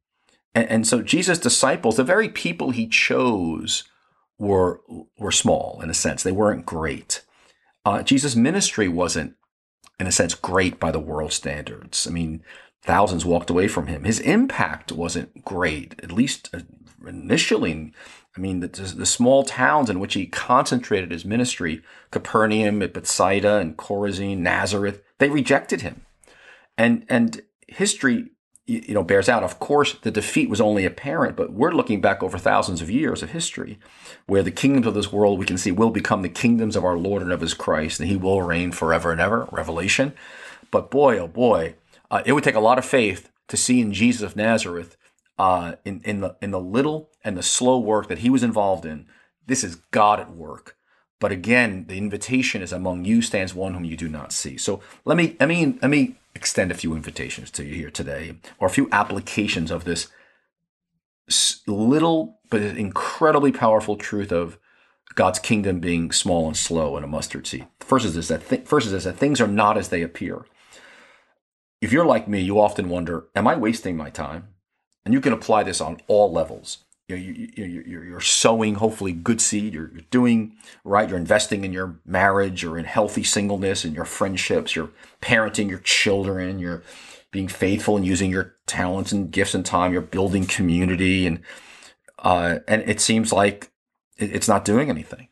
and, 0.54 0.68
and 0.70 0.86
so 0.86 1.02
Jesus' 1.02 1.38
disciples, 1.38 1.96
the 1.96 2.04
very 2.04 2.30
people 2.30 2.70
he 2.70 2.86
chose, 2.88 3.84
were 4.38 4.80
were 5.18 5.32
small 5.32 5.80
in 5.82 5.90
a 5.90 5.94
sense. 5.94 6.22
They 6.22 6.32
weren't 6.32 6.64
great. 6.64 7.22
Uh, 7.84 8.02
Jesus' 8.02 8.34
ministry 8.34 8.88
wasn't, 8.88 9.34
in 10.00 10.06
a 10.06 10.12
sense, 10.12 10.34
great 10.34 10.80
by 10.80 10.90
the 10.90 10.98
world 10.98 11.34
standards. 11.34 12.06
I 12.06 12.10
mean, 12.10 12.42
thousands 12.82 13.26
walked 13.26 13.50
away 13.50 13.68
from 13.68 13.88
him. 13.88 14.04
His 14.04 14.20
impact 14.20 14.90
wasn't 14.92 15.44
great, 15.44 15.94
at 16.02 16.10
least 16.10 16.48
uh, 16.54 16.60
initially, 17.08 17.92
I 18.36 18.40
mean, 18.40 18.60
the, 18.60 18.68
the, 18.68 19.06
small 19.06 19.44
towns 19.44 19.90
in 19.90 20.00
which 20.00 20.14
he 20.14 20.26
concentrated 20.26 21.10
his 21.10 21.24
ministry, 21.24 21.82
Capernaum, 22.10 22.80
Bethsaida, 22.80 23.56
and 23.56 23.76
Chorazin, 23.76 24.38
Nazareth, 24.38 25.02
they 25.18 25.30
rejected 25.30 25.80
him. 25.80 26.02
And, 26.76 27.06
and 27.08 27.42
history, 27.68 28.30
you 28.66 28.94
know, 28.94 29.02
bears 29.02 29.28
out. 29.28 29.44
Of 29.44 29.58
course, 29.58 29.94
the 29.94 30.10
defeat 30.10 30.50
was 30.50 30.60
only 30.60 30.84
apparent, 30.84 31.36
but 31.36 31.52
we're 31.52 31.72
looking 31.72 32.00
back 32.00 32.22
over 32.22 32.36
thousands 32.36 32.82
of 32.82 32.90
years 32.90 33.22
of 33.22 33.30
history 33.30 33.78
where 34.26 34.42
the 34.42 34.50
kingdoms 34.50 34.86
of 34.86 34.94
this 34.94 35.12
world 35.12 35.38
we 35.38 35.46
can 35.46 35.56
see 35.56 35.70
will 35.70 35.90
become 35.90 36.22
the 36.22 36.28
kingdoms 36.28 36.76
of 36.76 36.84
our 36.84 36.98
Lord 36.98 37.22
and 37.22 37.32
of 37.32 37.40
his 37.40 37.54
Christ, 37.54 38.00
and 38.00 38.08
he 38.08 38.16
will 38.16 38.42
reign 38.42 38.72
forever 38.72 39.12
and 39.12 39.20
ever. 39.20 39.48
Revelation. 39.52 40.12
But 40.70 40.90
boy, 40.90 41.18
oh 41.18 41.28
boy, 41.28 41.76
uh, 42.10 42.22
it 42.26 42.32
would 42.32 42.44
take 42.44 42.56
a 42.56 42.60
lot 42.60 42.78
of 42.78 42.84
faith 42.84 43.30
to 43.48 43.56
see 43.56 43.80
in 43.80 43.92
Jesus 43.92 44.22
of 44.22 44.36
Nazareth 44.36 44.96
uh, 45.38 45.74
in 45.84 46.00
in 46.04 46.20
the 46.20 46.36
in 46.40 46.50
the 46.50 46.60
little 46.60 47.10
and 47.24 47.36
the 47.36 47.42
slow 47.42 47.78
work 47.78 48.08
that 48.08 48.18
he 48.18 48.30
was 48.30 48.42
involved 48.42 48.84
in. 48.84 49.06
This 49.46 49.62
is 49.62 49.76
God 49.90 50.20
at 50.20 50.30
work. 50.30 50.76
But 51.18 51.32
again, 51.32 51.86
the 51.88 51.96
invitation 51.96 52.62
is 52.62 52.72
among 52.72 53.04
you 53.04 53.22
stands 53.22 53.54
one 53.54 53.74
whom 53.74 53.84
you 53.84 53.96
do 53.96 54.08
not 54.08 54.32
see. 54.32 54.56
So 54.58 54.80
let 55.04 55.16
me 55.16 55.36
let 55.40 55.48
me 55.48 55.78
let 55.80 55.90
me 55.90 56.16
extend 56.34 56.70
a 56.70 56.74
few 56.74 56.94
invitations 56.94 57.50
to 57.52 57.64
you 57.64 57.74
here 57.74 57.90
today, 57.90 58.36
or 58.58 58.66
a 58.68 58.70
few 58.70 58.88
applications 58.92 59.70
of 59.70 59.84
this 59.84 60.08
little 61.66 62.38
but 62.50 62.62
incredibly 62.62 63.50
powerful 63.50 63.96
truth 63.96 64.30
of 64.30 64.58
God's 65.14 65.38
kingdom 65.38 65.80
being 65.80 66.12
small 66.12 66.46
and 66.46 66.56
slow 66.56 66.96
and 66.96 67.04
a 67.04 67.08
mustard 67.08 67.46
seed. 67.46 67.66
First 67.80 68.04
is 68.04 68.14
this 68.14 68.28
that 68.28 68.48
th- 68.48 68.66
first 68.66 68.86
is 68.86 68.92
this 68.92 69.04
that 69.04 69.16
things 69.16 69.40
are 69.40 69.48
not 69.48 69.78
as 69.78 69.88
they 69.88 70.02
appear. 70.02 70.46
If 71.80 71.92
you're 71.92 72.06
like 72.06 72.28
me, 72.28 72.40
you 72.40 72.60
often 72.60 72.88
wonder, 72.88 73.26
am 73.34 73.46
I 73.46 73.56
wasting 73.56 73.96
my 73.96 74.10
time? 74.10 74.48
And 75.06 75.14
you 75.14 75.20
can 75.20 75.32
apply 75.32 75.62
this 75.62 75.80
on 75.80 76.00
all 76.08 76.32
levels. 76.32 76.78
You 77.08 77.14
know, 77.14 77.22
you, 77.22 77.48
you, 77.54 77.84
you're, 77.86 78.04
you're 78.04 78.20
sowing 78.20 78.74
hopefully 78.74 79.12
good 79.12 79.40
seed. 79.40 79.72
You're, 79.72 79.88
you're 79.92 80.02
doing 80.10 80.56
right. 80.82 81.08
You're 81.08 81.16
investing 81.16 81.64
in 81.64 81.72
your 81.72 82.00
marriage 82.04 82.64
or 82.64 82.76
in 82.76 82.86
healthy 82.86 83.22
singleness 83.22 83.84
and 83.84 83.94
your 83.94 84.04
friendships. 84.04 84.74
You're 84.74 84.90
parenting 85.22 85.70
your 85.70 85.78
children. 85.78 86.58
You're 86.58 86.82
being 87.30 87.46
faithful 87.46 87.96
and 87.96 88.04
using 88.04 88.32
your 88.32 88.56
talents 88.66 89.12
and 89.12 89.30
gifts 89.30 89.54
and 89.54 89.64
time. 89.64 89.92
You're 89.92 90.02
building 90.02 90.44
community 90.44 91.24
and 91.24 91.40
uh, 92.18 92.58
and 92.66 92.82
it 92.82 93.00
seems 93.00 93.32
like 93.32 93.70
it's 94.16 94.48
not 94.48 94.64
doing 94.64 94.90
anything. 94.90 95.28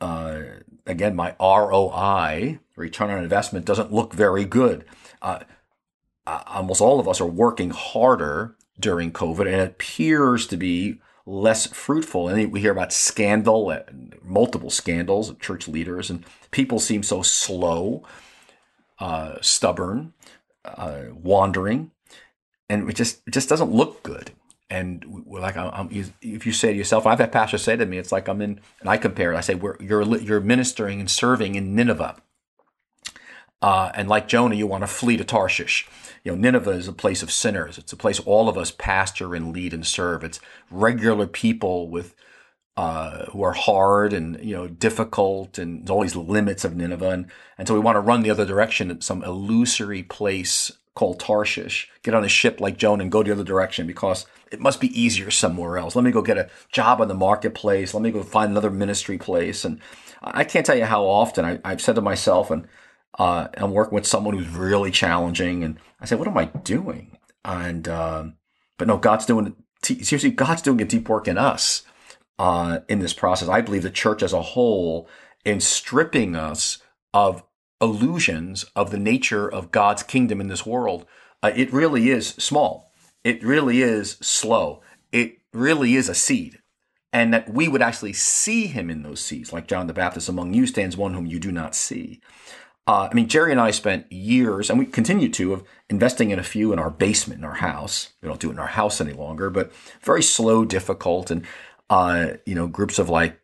Uh, 0.00 0.40
again, 0.86 1.14
my 1.14 1.34
ROI, 1.38 2.58
return 2.74 3.10
on 3.10 3.22
investment, 3.22 3.66
doesn't 3.66 3.92
look 3.92 4.14
very 4.14 4.46
good. 4.46 4.86
Uh, 5.20 5.40
almost 6.26 6.80
all 6.80 6.98
of 6.98 7.06
us 7.06 7.20
are 7.20 7.26
working 7.26 7.68
harder 7.68 8.56
during 8.78 9.12
COVID, 9.12 9.40
and 9.40 9.56
it 9.56 9.68
appears 9.68 10.46
to 10.48 10.56
be 10.56 11.00
less 11.26 11.66
fruitful. 11.66 12.28
And 12.28 12.52
we 12.52 12.60
hear 12.60 12.72
about 12.72 12.92
scandal, 12.92 13.68
uh, 13.68 13.80
multiple 14.22 14.70
scandals 14.70 15.28
of 15.28 15.40
church 15.40 15.68
leaders, 15.68 16.10
and 16.10 16.24
people 16.50 16.78
seem 16.78 17.02
so 17.02 17.22
slow, 17.22 18.02
uh, 18.98 19.36
stubborn, 19.40 20.12
uh, 20.64 21.02
wandering, 21.12 21.90
and 22.68 22.88
it 22.88 22.96
just 22.96 23.22
it 23.26 23.32
just 23.32 23.48
doesn't 23.48 23.72
look 23.72 24.02
good. 24.02 24.32
And 24.72 25.24
we're 25.26 25.40
like, 25.40 25.56
I'm, 25.56 25.88
if 26.22 26.46
you 26.46 26.52
say 26.52 26.70
to 26.70 26.78
yourself, 26.78 27.04
I've 27.04 27.18
had 27.18 27.32
pastors 27.32 27.62
say 27.62 27.76
to 27.76 27.84
me, 27.84 27.98
it's 27.98 28.12
like 28.12 28.28
I'm 28.28 28.40
in, 28.40 28.60
and 28.78 28.88
I 28.88 28.98
compare 28.98 29.32
it. 29.32 29.36
I 29.36 29.40
say, 29.40 29.56
we're, 29.56 29.76
you're 29.80 30.04
you're 30.18 30.40
ministering 30.40 31.00
and 31.00 31.10
serving 31.10 31.56
in 31.56 31.74
Nineveh, 31.74 32.16
uh, 33.60 33.90
and 33.94 34.08
like 34.08 34.28
Jonah, 34.28 34.54
you 34.54 34.68
want 34.68 34.84
to 34.84 34.86
flee 34.86 35.16
to 35.16 35.24
Tarshish 35.24 35.88
you 36.24 36.32
know, 36.32 36.38
Nineveh 36.38 36.70
is 36.70 36.88
a 36.88 36.92
place 36.92 37.22
of 37.22 37.32
sinners. 37.32 37.78
It's 37.78 37.92
a 37.92 37.96
place 37.96 38.20
all 38.20 38.48
of 38.48 38.58
us 38.58 38.70
pastor 38.70 39.34
and 39.34 39.52
lead 39.52 39.72
and 39.72 39.86
serve. 39.86 40.22
It's 40.22 40.40
regular 40.70 41.26
people 41.26 41.88
with 41.88 42.14
uh, 42.76 43.26
who 43.26 43.42
are 43.42 43.52
hard 43.52 44.12
and 44.12 44.42
you 44.42 44.56
know 44.56 44.68
difficult, 44.68 45.58
and 45.58 45.80
there's 45.80 45.90
always 45.90 46.16
limits 46.16 46.64
of 46.64 46.76
Nineveh, 46.76 47.10
and, 47.10 47.30
and 47.58 47.68
so 47.68 47.74
we 47.74 47.80
want 47.80 47.96
to 47.96 48.00
run 48.00 48.22
the 48.22 48.30
other 48.30 48.46
direction 48.46 48.90
at 48.90 49.02
some 49.02 49.22
illusory 49.22 50.02
place 50.02 50.72
called 50.94 51.20
Tarshish. 51.20 51.90
Get 52.02 52.14
on 52.14 52.24
a 52.24 52.28
ship 52.28 52.60
like 52.60 52.76
Jonah 52.76 53.02
and 53.02 53.12
go 53.12 53.22
the 53.22 53.32
other 53.32 53.44
direction 53.44 53.86
because 53.86 54.26
it 54.50 54.60
must 54.60 54.80
be 54.80 55.00
easier 55.00 55.30
somewhere 55.30 55.78
else. 55.78 55.94
Let 55.94 56.04
me 56.04 56.10
go 56.10 56.22
get 56.22 56.38
a 56.38 56.50
job 56.72 57.00
on 57.00 57.08
the 57.08 57.14
marketplace. 57.14 57.94
Let 57.94 58.02
me 58.02 58.10
go 58.10 58.22
find 58.22 58.50
another 58.50 58.70
ministry 58.70 59.18
place. 59.18 59.64
And 59.64 59.80
I 60.22 60.44
can't 60.44 60.66
tell 60.66 60.76
you 60.76 60.84
how 60.84 61.04
often 61.04 61.60
I, 61.64 61.68
have 61.68 61.80
said 61.80 61.94
to 61.96 62.00
myself, 62.00 62.50
and 62.50 62.66
uh, 63.18 63.48
I'm 63.54 63.72
working 63.72 63.94
with 63.94 64.06
someone 64.06 64.36
who's 64.36 64.48
really 64.48 64.90
challenging, 64.90 65.64
and 65.64 65.78
I 66.00 66.04
said, 66.04 66.18
"What 66.18 66.28
am 66.28 66.38
I 66.38 66.46
doing?" 66.46 67.18
And 67.44 67.88
um, 67.88 68.34
but 68.78 68.88
no, 68.88 68.96
God's 68.96 69.26
doing 69.26 69.56
seriously. 69.82 70.30
God's 70.30 70.62
doing 70.62 70.80
a 70.80 70.84
deep 70.84 71.08
work 71.08 71.28
in 71.28 71.38
us 71.38 71.82
uh, 72.38 72.80
in 72.88 73.00
this 73.00 73.12
process. 73.12 73.48
I 73.48 73.60
believe 73.60 73.82
the 73.82 73.90
church 73.90 74.22
as 74.22 74.32
a 74.32 74.42
whole 74.42 75.08
in 75.44 75.60
stripping 75.60 76.36
us 76.36 76.78
of 77.12 77.42
illusions 77.80 78.64
of 78.76 78.90
the 78.90 78.98
nature 78.98 79.50
of 79.50 79.70
God's 79.70 80.02
kingdom 80.02 80.40
in 80.40 80.48
this 80.48 80.66
world. 80.66 81.06
Uh, 81.42 81.52
it 81.54 81.72
really 81.72 82.10
is 82.10 82.28
small. 82.28 82.92
It 83.24 83.42
really 83.42 83.82
is 83.82 84.12
slow. 84.20 84.82
It 85.12 85.38
really 85.52 85.96
is 85.96 86.08
a 86.08 86.14
seed 86.14 86.60
and 87.12 87.34
that 87.34 87.48
we 87.52 87.68
would 87.68 87.82
actually 87.82 88.12
see 88.12 88.66
him 88.66 88.90
in 88.90 89.02
those 89.02 89.20
seeds, 89.20 89.52
like 89.52 89.66
John 89.66 89.86
the 89.86 89.92
Baptist, 89.92 90.28
among 90.28 90.54
you 90.54 90.66
stands 90.66 90.96
one 90.96 91.14
whom 91.14 91.26
you 91.26 91.38
do 91.40 91.50
not 91.50 91.74
see. 91.74 92.20
Uh, 92.86 93.08
I 93.10 93.14
mean, 93.14 93.28
Geri 93.28 93.52
and 93.52 93.60
I 93.60 93.70
spent 93.70 94.10
years, 94.10 94.68
and 94.68 94.78
we 94.78 94.86
continue 94.86 95.28
to, 95.30 95.52
of 95.52 95.64
investing 95.88 96.30
in 96.30 96.38
a 96.38 96.44
few 96.44 96.72
in 96.72 96.78
our 96.78 96.90
basement 96.90 97.38
in 97.38 97.44
our 97.44 97.54
house. 97.54 98.12
We 98.20 98.28
don't 98.28 98.40
do 98.40 98.48
it 98.48 98.54
in 98.54 98.58
our 98.58 98.66
house 98.66 99.00
any 99.00 99.12
longer, 99.12 99.50
but 99.50 99.72
very 100.02 100.22
slow, 100.22 100.64
difficult, 100.64 101.30
and 101.30 101.44
uh, 101.88 102.34
you 102.46 102.54
know, 102.54 102.66
groups 102.66 102.98
of 102.98 103.08
like 103.08 103.38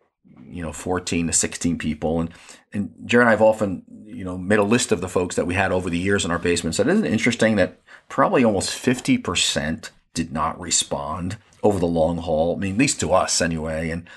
you 0.48 0.62
know 0.62 0.72
14 0.72 1.26
to 1.26 1.32
16 1.32 1.78
people, 1.78 2.20
and 2.20 2.30
and 2.72 2.92
Geri 3.04 3.22
and 3.22 3.28
I 3.28 3.32
have 3.32 3.42
often 3.42 3.82
you 4.06 4.24
know 4.24 4.36
made 4.38 4.58
a 4.58 4.64
list 4.64 4.90
of 4.90 5.00
the 5.00 5.08
folks 5.08 5.36
that 5.36 5.46
we 5.46 5.54
had 5.54 5.70
over 5.70 5.90
the 5.90 5.98
years 5.98 6.24
in 6.24 6.30
our 6.30 6.38
basement. 6.38 6.74
So 6.74 6.86
isn't 6.86 7.04
it 7.04 7.12
interesting 7.12 7.56
that 7.56 7.80
probably 8.08 8.44
almost 8.44 8.70
50 8.70 9.18
percent 9.18 9.90
did 10.16 10.32
not 10.32 10.58
respond 10.58 11.36
over 11.62 11.78
the 11.78 11.86
long 11.86 12.18
haul. 12.18 12.56
I 12.56 12.58
mean, 12.58 12.72
at 12.72 12.78
least 12.78 12.98
to 13.00 13.12
us 13.12 13.40
anyway. 13.40 13.90
And 13.90 14.08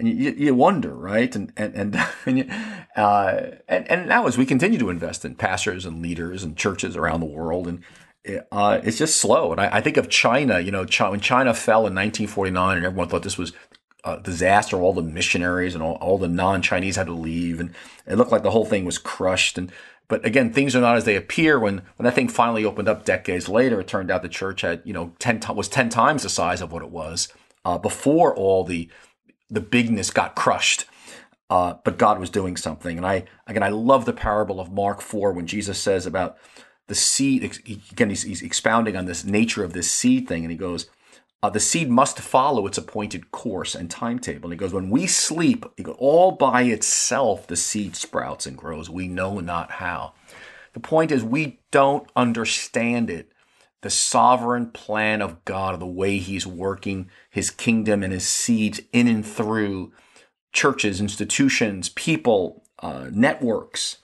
and 0.00 0.08
you, 0.08 0.32
you 0.32 0.54
wonder, 0.54 0.94
right? 0.94 1.34
And 1.36 1.52
and 1.56 1.74
and 1.74 1.96
and, 2.26 2.38
you, 2.38 2.44
uh, 2.96 3.50
and, 3.68 3.90
and 3.90 4.08
now 4.08 4.26
as 4.26 4.36
we 4.36 4.46
continue 4.46 4.78
to 4.78 4.90
invest 4.90 5.24
in 5.24 5.34
pastors 5.34 5.86
and 5.86 6.02
leaders 6.02 6.42
and 6.42 6.56
churches 6.56 6.96
around 6.96 7.20
the 7.20 7.26
world, 7.26 7.68
and 7.68 7.84
uh, 8.50 8.80
it's 8.82 8.98
just 8.98 9.18
slow. 9.18 9.52
And 9.52 9.60
I, 9.60 9.76
I, 9.76 9.80
think 9.80 9.96
of 9.96 10.08
China. 10.08 10.60
You 10.60 10.70
know, 10.70 10.84
China, 10.84 11.12
when 11.12 11.20
China 11.20 11.54
fell 11.54 11.80
in 11.80 11.94
1949, 11.94 12.78
and 12.78 12.86
everyone 12.86 13.08
thought 13.08 13.22
this 13.22 13.38
was 13.38 13.52
a 14.04 14.18
disaster. 14.18 14.76
All 14.76 14.92
the 14.92 15.02
missionaries 15.02 15.74
and 15.74 15.82
all, 15.82 15.94
all 15.96 16.18
the 16.18 16.28
non-Chinese 16.28 16.96
had 16.96 17.06
to 17.06 17.14
leave, 17.14 17.60
and 17.60 17.74
it 18.06 18.16
looked 18.16 18.32
like 18.32 18.42
the 18.42 18.50
whole 18.50 18.66
thing 18.66 18.84
was 18.84 18.98
crushed. 18.98 19.58
And 19.58 19.70
but 20.08 20.24
again, 20.24 20.52
things 20.52 20.74
are 20.74 20.80
not 20.80 20.96
as 20.96 21.04
they 21.04 21.16
appear. 21.16 21.58
When 21.58 21.82
when 21.96 22.04
that 22.04 22.14
thing 22.14 22.28
finally 22.28 22.64
opened 22.64 22.88
up 22.88 23.04
decades 23.04 23.48
later, 23.48 23.80
it 23.80 23.86
turned 23.86 24.10
out 24.10 24.22
the 24.22 24.28
church 24.28 24.62
had 24.62 24.82
you 24.84 24.92
know 24.92 25.12
ten 25.18 25.40
was 25.54 25.68
ten 25.68 25.88
times 25.88 26.22
the 26.22 26.28
size 26.28 26.60
of 26.60 26.72
what 26.72 26.82
it 26.82 26.90
was 26.90 27.28
uh, 27.64 27.78
before 27.78 28.34
all 28.34 28.64
the 28.64 28.88
the 29.50 29.60
bigness 29.60 30.10
got 30.10 30.34
crushed. 30.34 30.86
Uh, 31.48 31.74
but 31.84 31.98
God 31.98 32.20
was 32.20 32.30
doing 32.30 32.56
something, 32.56 32.96
and 32.96 33.04
I 33.04 33.24
again 33.46 33.64
I 33.64 33.70
love 33.70 34.04
the 34.04 34.12
parable 34.12 34.60
of 34.60 34.70
Mark 34.70 35.00
four 35.00 35.32
when 35.32 35.48
Jesus 35.48 35.80
says 35.80 36.06
about 36.06 36.38
the 36.86 36.94
seed. 36.94 37.42
Again, 37.92 38.08
he's, 38.10 38.22
he's 38.22 38.42
expounding 38.42 38.96
on 38.96 39.06
this 39.06 39.24
nature 39.24 39.64
of 39.64 39.72
this 39.72 39.90
seed 39.90 40.28
thing, 40.28 40.44
and 40.44 40.52
he 40.52 40.56
goes, 40.56 40.88
uh, 41.42 41.50
the 41.50 41.58
seed 41.58 41.88
must 41.88 42.20
follow 42.20 42.66
its 42.66 42.78
appointed 42.78 43.32
course 43.32 43.74
and 43.74 43.90
timetable. 43.90 44.50
And 44.50 44.52
he 44.52 44.58
goes, 44.58 44.72
when 44.72 44.90
we 44.90 45.06
sleep, 45.06 45.64
goes, 45.82 45.96
all 45.98 46.32
by 46.32 46.62
itself, 46.62 47.46
the 47.46 47.56
seed 47.56 47.96
sprouts 47.96 48.46
and 48.46 48.56
grows. 48.56 48.90
We 48.90 49.08
know 49.08 49.40
not 49.40 49.70
how. 49.72 50.12
The 50.74 50.80
point 50.80 51.10
is, 51.10 51.24
we 51.24 51.60
don't 51.70 52.08
understand 52.14 53.08
it. 53.10 53.32
The 53.82 53.90
sovereign 53.90 54.70
plan 54.70 55.22
of 55.22 55.44
God, 55.44 55.80
the 55.80 55.86
way 55.86 56.18
he's 56.18 56.46
working 56.46 57.10
his 57.30 57.50
kingdom 57.50 58.02
and 58.02 58.12
his 58.12 58.26
seeds 58.26 58.80
in 58.92 59.06
and 59.06 59.24
through 59.24 59.92
churches, 60.52 61.00
institutions, 61.00 61.88
people, 61.88 62.62
uh, 62.80 63.08
networks. 63.10 63.98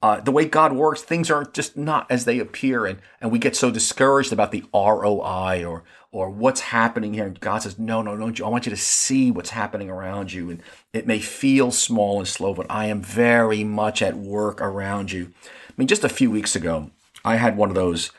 Uh, 0.00 0.20
the 0.20 0.30
way 0.30 0.44
God 0.44 0.72
works, 0.72 1.02
things 1.02 1.28
are 1.30 1.44
just 1.44 1.76
not 1.76 2.08
as 2.08 2.24
they 2.24 2.38
appear, 2.38 2.86
and, 2.86 3.00
and 3.20 3.32
we 3.32 3.40
get 3.40 3.56
so 3.56 3.70
discouraged 3.70 4.32
about 4.32 4.52
the 4.52 4.64
ROI 4.72 5.64
or 5.64 5.82
or 6.10 6.30
what's 6.30 6.60
happening 6.60 7.14
here. 7.14 7.26
And 7.26 7.38
God 7.40 7.62
says, 7.62 7.78
No, 7.78 8.02
no, 8.02 8.14
no, 8.14 8.32
I 8.44 8.48
want 8.48 8.66
you 8.66 8.70
to 8.70 8.76
see 8.76 9.30
what's 9.30 9.50
happening 9.50 9.90
around 9.90 10.32
you. 10.32 10.50
And 10.50 10.62
it 10.92 11.06
may 11.06 11.18
feel 11.18 11.70
small 11.70 12.18
and 12.18 12.28
slow, 12.28 12.54
but 12.54 12.66
I 12.70 12.86
am 12.86 13.02
very 13.02 13.64
much 13.64 14.02
at 14.02 14.16
work 14.16 14.60
around 14.60 15.12
you. 15.12 15.32
I 15.44 15.72
mean, 15.76 15.88
just 15.88 16.04
a 16.04 16.08
few 16.08 16.30
weeks 16.30 16.56
ago, 16.56 16.90
I 17.24 17.36
had 17.36 17.56
one 17.56 17.68
of 17.68 17.74
those 17.74 18.10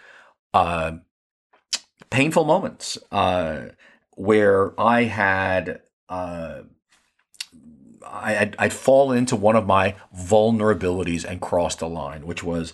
uh, 0.53 0.93
painful 2.09 2.45
moments 2.45 2.97
uh, 3.12 3.69
where 4.12 4.79
I 4.79 5.03
had. 5.03 5.81
Uh, 6.07 6.62
I, 8.05 8.51
I'd, 8.57 8.73
fallen 8.73 9.19
into 9.19 9.35
one 9.35 9.55
of 9.55 9.67
my 9.67 9.95
vulnerabilities 10.17 11.23
and 11.23 11.39
crossed 11.39 11.81
a 11.81 11.85
line, 11.85 12.25
which 12.25 12.43
was 12.43 12.73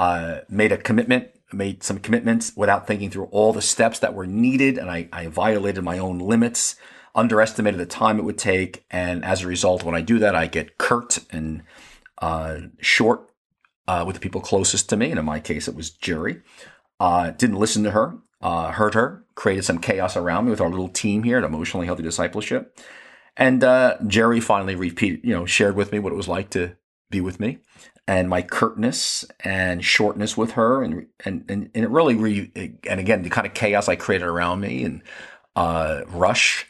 uh, 0.00 0.38
made 0.48 0.72
a 0.72 0.76
commitment 0.76 1.28
made 1.52 1.82
some 1.82 1.98
commitments 1.98 2.52
without 2.56 2.86
thinking 2.86 3.10
through 3.10 3.26
all 3.26 3.52
the 3.52 3.62
steps 3.62 3.98
that 4.00 4.14
were 4.14 4.26
needed, 4.26 4.78
and 4.78 4.90
I, 4.90 5.08
I 5.12 5.26
violated 5.26 5.84
my 5.84 5.98
own 5.98 6.18
limits, 6.18 6.76
underestimated 7.14 7.78
the 7.78 7.86
time 7.86 8.18
it 8.18 8.24
would 8.24 8.38
take, 8.38 8.84
and 8.90 9.24
as 9.24 9.42
a 9.42 9.46
result, 9.46 9.84
when 9.84 9.94
I 9.94 10.00
do 10.00 10.18
that, 10.18 10.34
I 10.34 10.46
get 10.46 10.78
curt 10.78 11.18
and 11.30 11.62
uh, 12.20 12.58
short 12.80 13.28
uh, 13.86 14.04
with 14.06 14.14
the 14.14 14.20
people 14.20 14.40
closest 14.40 14.88
to 14.90 14.96
me, 14.96 15.10
and 15.10 15.18
in 15.18 15.24
my 15.24 15.40
case, 15.40 15.68
it 15.68 15.74
was 15.74 15.90
Geri. 15.90 16.42
Uh, 17.00 17.30
didn't 17.30 17.58
listen 17.58 17.82
to 17.84 17.90
her, 17.90 18.18
uh, 18.40 18.70
hurt 18.72 18.94
her, 18.94 19.24
created 19.34 19.64
some 19.64 19.78
chaos 19.78 20.16
around 20.16 20.44
me 20.44 20.50
with 20.50 20.60
our 20.60 20.70
little 20.70 20.88
team 20.88 21.22
here 21.24 21.38
at 21.38 21.44
Emotionally 21.44 21.86
Healthy 21.86 22.02
Discipleship. 22.02 22.78
And 23.36 23.64
uh, 23.64 23.96
Geri 24.06 24.40
finally 24.40 24.74
repeated, 24.74 25.20
you 25.24 25.34
know, 25.34 25.46
shared 25.46 25.74
with 25.74 25.90
me 25.90 25.98
what 25.98 26.12
it 26.12 26.16
was 26.16 26.28
like 26.28 26.50
to 26.50 26.76
be 27.10 27.20
with 27.20 27.40
me 27.40 27.58
and 28.06 28.28
my 28.28 28.42
curtness 28.42 29.24
and 29.40 29.84
shortness 29.84 30.36
with 30.36 30.52
her 30.52 30.82
and 30.82 31.06
and 31.24 31.44
and, 31.48 31.70
and 31.74 31.84
it 31.84 31.90
really 31.90 32.14
re, 32.14 32.50
and 32.88 33.00
again 33.00 33.22
the 33.22 33.30
kind 33.30 33.46
of 33.46 33.54
chaos 33.54 33.88
I 33.88 33.96
created 33.96 34.26
around 34.26 34.60
me 34.60 34.84
and 34.84 35.02
uh, 35.54 36.02
rush 36.08 36.66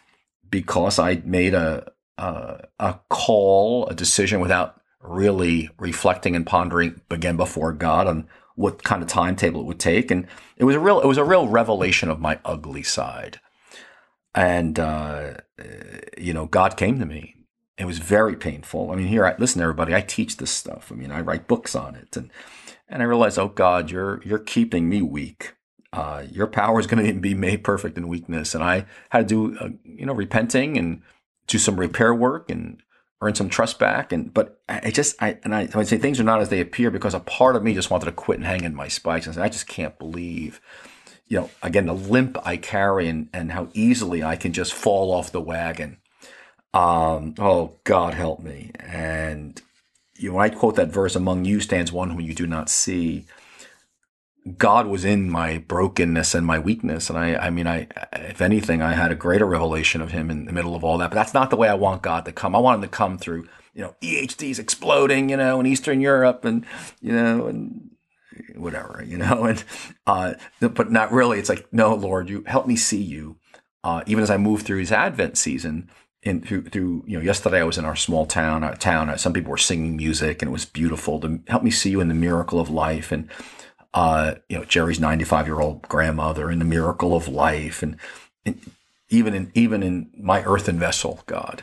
because 0.51 0.99
I 0.99 1.23
made 1.25 1.55
a, 1.55 1.91
a 2.19 2.65
a 2.79 3.01
call 3.09 3.87
a 3.87 3.95
decision 3.95 4.41
without 4.41 4.81
really 5.01 5.71
reflecting 5.79 6.37
and 6.37 6.47
pondering 6.47 7.01
again 7.11 7.37
before 7.37 7.73
God 7.73 8.07
on 8.07 8.29
what 8.55 8.83
kind 8.83 9.03
of 9.03 9.09
timetable 9.09 9.61
it 9.63 9.67
would 9.67 9.81
take 9.81 10.11
and 10.11 10.27
it 10.57 10.65
was 10.65 10.77
a 10.77 10.81
real 10.81 11.01
it 11.01 11.07
was 11.07 11.19
a 11.19 11.25
real 11.25 11.49
revelation 11.49 12.11
of 12.11 12.21
my 12.21 12.39
ugly 12.45 12.83
side 12.83 13.41
and 14.35 14.79
uh, 14.79 15.35
you 16.19 16.33
know 16.33 16.47
God 16.47 16.77
came 16.77 16.99
to 16.99 17.07
me 17.07 17.37
it 17.79 17.87
was 17.87 17.99
very 17.99 18.37
painful. 18.37 18.91
I 18.91 18.97
mean, 18.97 19.09
here, 19.09 19.27
I, 19.27 19.35
listen, 19.39 19.61
everybody, 19.61 19.95
I 19.95 20.03
teach 20.03 20.37
this 20.37 20.51
stuff. 20.51 20.93
I 20.93 20.95
mean, 20.95 21.11
I 21.11 21.21
write 21.21 21.49
books 21.49 21.75
on 21.75 21.95
it, 21.95 22.17
and 22.17 22.31
and 22.89 23.03
I 23.03 23.07
realized, 23.07 23.39
oh 23.39 23.49
God, 23.49 23.91
you're 23.91 24.23
you're 24.25 24.39
keeping 24.39 24.89
me 24.89 25.03
weak. 25.03 25.55
Uh, 25.93 26.25
your 26.31 26.47
power 26.47 26.81
is 26.81 26.87
going 26.87 27.05
to 27.15 27.21
be 27.21 27.35
made 27.35 27.65
perfect 27.65 27.97
in 27.97 28.09
weakness, 28.09 28.55
and 28.55 28.63
I 28.63 28.87
had 29.11 29.29
to 29.29 29.53
do, 29.53 29.59
uh, 29.59 29.71
you 29.85 30.07
know, 30.07 30.13
repenting 30.13 30.77
and 30.77 31.03
do 31.47 31.59
some 31.59 31.79
repair 31.79 32.15
work 32.15 32.51
and 32.51 32.83
earn 33.23 33.35
some 33.35 33.49
trust 33.49 33.79
back. 33.79 34.13
And 34.13 34.33
but 34.35 34.61
I 34.69 34.91
just, 34.91 35.21
I 35.23 35.39
and 35.45 35.55
I, 35.55 35.69
I 35.73 35.79
would 35.79 35.89
say 35.89 35.97
things 35.97 36.21
are 36.21 36.25
not 36.25 36.41
as 36.41 36.51
they 36.51 36.61
appear 36.61 36.91
because 36.91 37.15
a 37.15 37.21
part 37.21 37.57
of 37.57 37.63
me 37.63 37.73
just 37.73 37.91
wanted 37.91 38.07
to 38.07 38.13
quit 38.13 38.39
and 38.39 38.47
hang 38.47 38.65
in 38.65 38.75
my 38.75 38.89
spikes 38.89 39.27
and 39.27 39.35
say, 39.35 39.41
I 39.41 39.49
just 39.49 39.67
can't 39.67 39.99
believe 39.99 40.61
you 41.33 41.41
know, 41.41 41.51
again, 41.63 41.87
the 41.87 41.95
limp 41.95 42.37
I 42.45 42.59
carry 42.59 43.09
and, 43.09 43.31
and 43.33 43.53
how 43.53 43.69
easily 43.73 44.23
I 44.23 44.37
can 44.37 44.53
just 44.53 44.75
fall 44.75 45.11
off 45.11 45.33
the 45.33 45.41
wagon. 45.41 45.97
Um, 46.75 47.35
oh, 47.39 47.79
God 47.85 48.13
help 48.13 48.41
me. 48.41 48.71
And 48.79 49.59
you 50.17 50.29
know, 50.29 50.37
when 50.37 50.45
I 50.45 50.55
quote 50.55 50.77
that 50.77 50.93
verse, 50.93 51.17
among 51.17 51.47
you 51.47 51.61
stands 51.61 51.91
one 51.91 52.11
whom 52.11 52.21
you 52.21 52.35
do 52.35 52.47
not 52.47 52.69
see. 52.69 53.25
God 54.57 54.89
was 54.89 55.05
in 55.05 55.31
my 55.31 55.59
brokenness 55.59 56.35
and 56.35 56.45
my 56.45 56.59
weakness. 56.59 57.09
And 57.09 57.19
I, 57.19 57.37
I 57.37 57.51
mean, 57.51 57.67
I, 57.69 57.87
if 58.13 58.41
anything, 58.41 58.83
I 58.83 58.95
had 58.95 59.13
a 59.13 59.17
greater 59.17 59.47
revelation 59.47 60.01
of 60.01 60.11
him 60.11 60.31
in 60.31 60.47
the 60.47 60.53
middle 60.53 60.75
of 60.75 60.83
all 60.83 60.99
that, 60.99 61.11
but 61.11 61.15
that's 61.15 61.35
not 61.35 61.51
the 61.51 61.57
way 61.57 61.69
I 61.69 61.75
want 61.75 62.03
God 62.03 62.25
to 62.25 62.33
come. 62.33 62.57
I 62.57 62.59
want 62.59 62.77
him 62.77 62.83
to 62.83 62.97
come 62.97 63.19
through, 63.19 63.47
you 63.73 63.83
know, 63.83 63.95
EHDs 64.03 64.59
exploding, 64.59 65.29
you 65.29 65.37
know, 65.37 65.61
in 65.61 65.67
Eastern 65.67 66.01
Europe 66.01 66.45
and, 66.45 66.67
you 67.01 67.13
know, 67.13 67.47
and 67.47 67.91
whatever, 68.57 69.05
you 69.07 69.17
know, 69.17 69.45
and, 69.47 69.63
uh, 70.09 70.35
but 70.61 70.91
not 70.91 71.13
really. 71.13 71.39
It's 71.39 71.49
like, 71.49 71.73
no, 71.73 71.95
Lord, 71.95 72.29
you 72.29 72.43
help 72.47 72.67
me 72.67 72.75
see 72.77 73.03
you. 73.03 73.37
Uh, 73.85 74.03
even 74.07 74.23
as 74.23 74.31
I 74.31 74.37
move 74.37 74.63
through 74.63 74.79
his 74.79 74.93
Advent 74.93 75.39
season, 75.39 75.89
in 76.23 76.41
through 76.41 76.63
through 76.63 77.03
you 77.07 77.19
know 77.19 77.25
yesterday 77.25 77.61
I 77.61 77.65
was 77.65 77.79
in 77.79 77.85
our 77.85 77.97
small 77.97 78.27
town 78.27 78.63
uh, 78.63 78.77
town 78.77 79.19
some 79.19 79.33
people 79.33 79.51
were 79.51 79.59
singing 79.59 79.97
music 79.97 80.41
and 80.41 80.49
it 80.49 80.53
was 80.53 80.65
beautiful 80.65 81.19
to 81.19 81.41
help 81.49 81.65
me 81.65 81.73
see 81.73 81.91
you 81.91 82.01
in 82.01 82.07
the 82.07 82.15
miracle 82.15 82.61
of 82.61 82.71
life 82.71 83.11
and 83.11 83.29
uh 83.95 84.35
you 84.49 84.59
know 84.59 84.65
Geri's 84.65 85.01
95 85.01 85.47
year 85.47 85.61
old 85.61 85.83
grandmother 85.83 86.51
in 86.51 86.59
the 86.59 86.65
miracle 86.65 87.15
of 87.15 87.29
life 87.29 87.83
and, 87.83 87.97
and, 88.45 88.59
even 89.09 89.35
in 89.35 89.53
even 89.55 89.83
in 89.83 90.11
my 90.19 90.43
earthen 90.45 90.79
vessel 90.79 91.23
God 91.27 91.63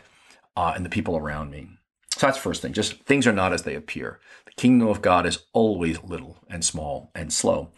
uh, 0.56 0.74
and 0.76 0.86
the 0.86 0.90
people 0.90 1.18
around 1.18 1.52
me. 1.52 1.70
So 2.12 2.28
that's 2.28 2.38
first 2.38 2.62
thing. 2.62 2.74
Just 2.74 3.02
things 3.04 3.26
are 3.26 3.34
not 3.34 3.54
as 3.54 3.64
they 3.64 3.76
appear. 3.76 4.20
The 4.46 4.52
kingdom 4.52 4.88
of 4.88 5.02
God 5.02 5.26
is 5.26 5.40
always 5.54 6.04
little 6.04 6.38
and 6.50 6.64
small 6.64 7.12
and 7.16 7.32
slow. 7.32 7.70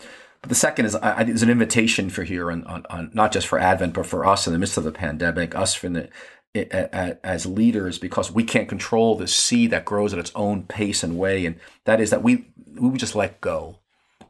But 0.42 0.50
the 0.50 0.56
second 0.56 0.86
is 0.86 0.96
I, 0.96 1.24
there's 1.24 1.44
an 1.44 1.50
invitation 1.50 2.10
for 2.10 2.24
here 2.24 2.52
on, 2.52 2.64
on, 2.64 2.86
on, 2.90 3.12
not 3.14 3.32
just 3.32 3.48
for 3.48 3.60
Advent, 3.60 3.94
but 3.94 4.08
for 4.08 4.26
us 4.26 4.48
in 4.48 4.54
the 4.54 4.60
midst 4.60 4.78
of 4.78 4.84
the 4.84 4.92
pandemic, 4.92 5.56
us 5.56 5.76
from 5.76 5.94
the 5.94 6.10
as 6.54 7.46
leaders 7.46 7.98
because 8.00 8.32
we 8.32 8.44
can't 8.44 8.68
control 8.68 9.16
the 9.16 9.28
seed 9.28 9.72
that 9.72 9.86
grows 9.86 10.12
at 10.12 10.20
its 10.20 10.32
own 10.36 10.64
pace 10.64 11.04
and 11.04 11.18
way. 11.18 11.46
And 11.46 11.60
that 11.86 12.02
is 12.02 12.10
that 12.10 12.24
we 12.24 12.48
we 12.80 12.98
just 12.98 13.16
let 13.16 13.42
go 13.42 13.78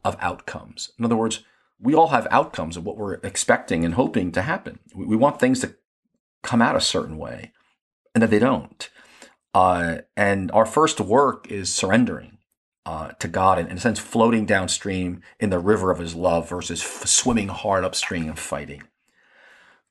of 0.04 0.16
outcomes. 0.20 0.92
In 0.98 1.04
other 1.04 1.16
words 1.16 1.42
we 1.82 1.94
all 1.94 2.08
have 2.08 2.28
outcomes 2.30 2.76
of 2.76 2.86
what 2.86 2.96
we're 2.96 3.14
expecting 3.14 3.84
and 3.84 3.94
hoping 3.94 4.30
to 4.32 4.42
happen. 4.42 4.78
We, 4.94 5.16
want 5.16 5.40
things 5.40 5.60
to 5.60 5.74
come 6.42 6.62
out 6.62 6.76
a 6.76 6.80
certain 6.80 7.18
way 7.18 7.52
and 8.14 8.22
that 8.22 8.30
they 8.30 8.38
don't. 8.38 8.88
Uh, 9.52 9.98
and 10.16 10.50
our 10.52 10.64
first 10.64 11.00
work 11.00 11.50
is 11.50 11.74
surrendering 11.74 12.38
uh, 12.86 13.08
to 13.18 13.28
God 13.28 13.58
and 13.58 13.68
in 13.68 13.76
a 13.76 13.80
sense 13.80 13.98
floating 13.98 14.46
downstream 14.46 15.22
in 15.40 15.50
the 15.50 15.58
river 15.58 15.90
of 15.90 15.98
his 15.98 16.14
love 16.14 16.48
versus 16.48 16.82
f- 16.82 17.06
swimming 17.06 17.48
hard 17.48 17.84
upstream 17.84 18.28
and 18.28 18.38
fighting. 18.38 18.84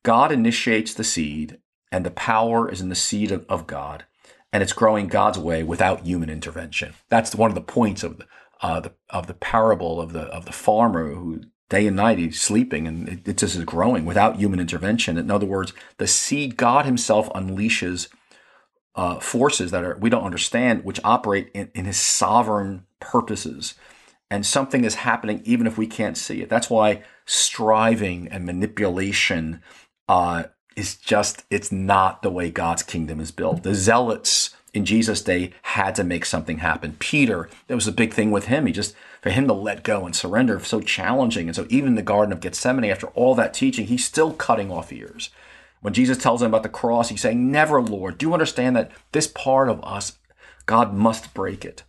God 0.04 0.32
initiates 0.32 0.94
the 0.94 1.04
seed, 1.04 1.60
and 1.92 2.04
the 2.04 2.12
power 2.12 2.70
is 2.70 2.82
in 2.82 2.90
the 2.90 2.96
seed 2.96 3.32
of, 3.32 3.46
of 3.48 3.68
God, 3.68 4.06
and 4.52 4.64
it's 4.64 4.74
growing 4.74 5.08
God's 5.08 5.38
way 5.38 5.62
without 5.62 6.06
human 6.06 6.30
intervention. 6.30 6.96
That's 7.10 7.36
one 7.36 7.52
of 7.52 7.56
the 7.56 7.62
points 7.62 8.02
of 8.04 8.18
the, 8.18 8.26
uh, 8.62 8.80
the 8.80 8.94
of 9.10 9.28
the 9.28 9.34
parable 9.34 10.00
of 10.00 10.14
the 10.14 10.22
of 10.24 10.46
the 10.46 10.52
farmer 10.52 11.14
who 11.14 11.42
day 11.70 11.88
and 11.88 11.96
night 11.96 12.18
he's 12.18 12.40
sleeping 12.40 12.86
and 12.86 13.08
it, 13.08 13.28
it 13.28 13.38
just 13.38 13.56
is 13.56 13.64
growing 13.64 14.06
without 14.06 14.36
human 14.36 14.60
intervention. 14.60 15.18
In 15.18 15.32
other 15.32 15.46
words, 15.46 15.74
the 15.98 16.08
seed 16.08 16.58
God 16.58 16.86
Himself 16.86 17.30
unleashes 17.30 18.10
uh, 18.94 19.20
forces 19.20 19.72
that 19.72 19.84
are 19.84 19.98
we 20.00 20.10
don't 20.10 20.26
understand, 20.26 20.84
which 20.84 21.00
operate 21.04 21.50
in, 21.54 21.72
in 21.74 21.86
His 21.86 21.98
sovereign 21.98 22.86
purposes, 23.00 23.74
and 24.30 24.46
something 24.46 24.84
is 24.84 24.96
happening 24.96 25.42
even 25.46 25.66
if 25.66 25.78
we 25.78 25.88
can't 25.88 26.18
see 26.18 26.42
it. 26.42 26.50
That's 26.50 26.70
why 26.70 27.04
striving 27.26 28.28
and 28.28 28.46
manipulation 28.46 29.62
uh, 30.08 30.44
is 30.76 30.96
just 30.96 31.46
it's 31.50 31.72
not 31.72 32.22
the 32.22 32.30
way 32.30 32.52
God's 32.52 32.84
kingdom 32.84 33.20
is 33.20 33.32
built. 33.32 33.64
The 33.64 33.76
zealots 33.76 34.51
in 34.74 34.86
Jesus' 34.86 35.22
day 35.22 35.52
had 35.64 35.96
to 35.96 36.04
make 36.04 36.26
something 36.26 36.60
happen. 36.60 36.96
Peter, 37.00 37.50
that 37.68 37.76
was 37.76 37.88
a 37.88 37.92
big 37.92 38.14
thing 38.14 38.32
with 38.32 38.46
him. 38.46 38.66
He 38.66 38.72
just, 38.72 38.96
for 39.22 39.30
him 39.30 39.48
to 39.48 39.54
let 39.54 39.84
go 39.84 40.06
and 40.06 40.16
surrender, 40.16 40.60
so 40.62 40.80
challenging. 40.80 41.48
And 41.48 41.56
so 41.56 41.66
even 41.70 41.96
the 41.96 42.02
Garden 42.02 42.32
of 42.32 42.40
Gethsemane, 42.40 42.90
after 42.90 43.08
all 43.08 43.36
that 43.36 43.54
teaching, 43.54 43.88
he's 43.88 44.06
still 44.06 44.34
cutting 44.34 44.72
off 44.72 44.94
ears. 44.94 45.30
When 45.82 45.94
Jesus 45.94 46.18
tells 46.18 46.42
him 46.42 46.48
about 46.48 46.64
the 46.64 46.70
cross, 46.70 47.10
he's 47.10 47.22
saying, 47.22 47.52
Never, 47.52 47.82
Lord. 47.82 48.18
Do 48.18 48.28
you 48.28 48.34
understand 48.34 48.76
that 48.76 48.92
this 49.12 49.28
part 49.28 49.68
of 49.68 49.84
us, 49.84 50.18
God 50.66 50.94
must 50.94 51.34
break 51.34 51.66
it? 51.66 51.84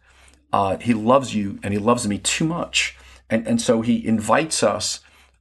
Uh, 0.52 0.78
he 0.78 0.94
loves 0.94 1.34
you 1.34 1.58
and 1.62 1.72
he 1.72 1.78
loves 1.78 2.08
me 2.08 2.18
too 2.18 2.44
much. 2.44 2.96
And, 3.30 3.46
and 3.46 3.60
so 3.60 3.82
he 3.82 4.04
invites 4.04 4.62
us 4.62 5.00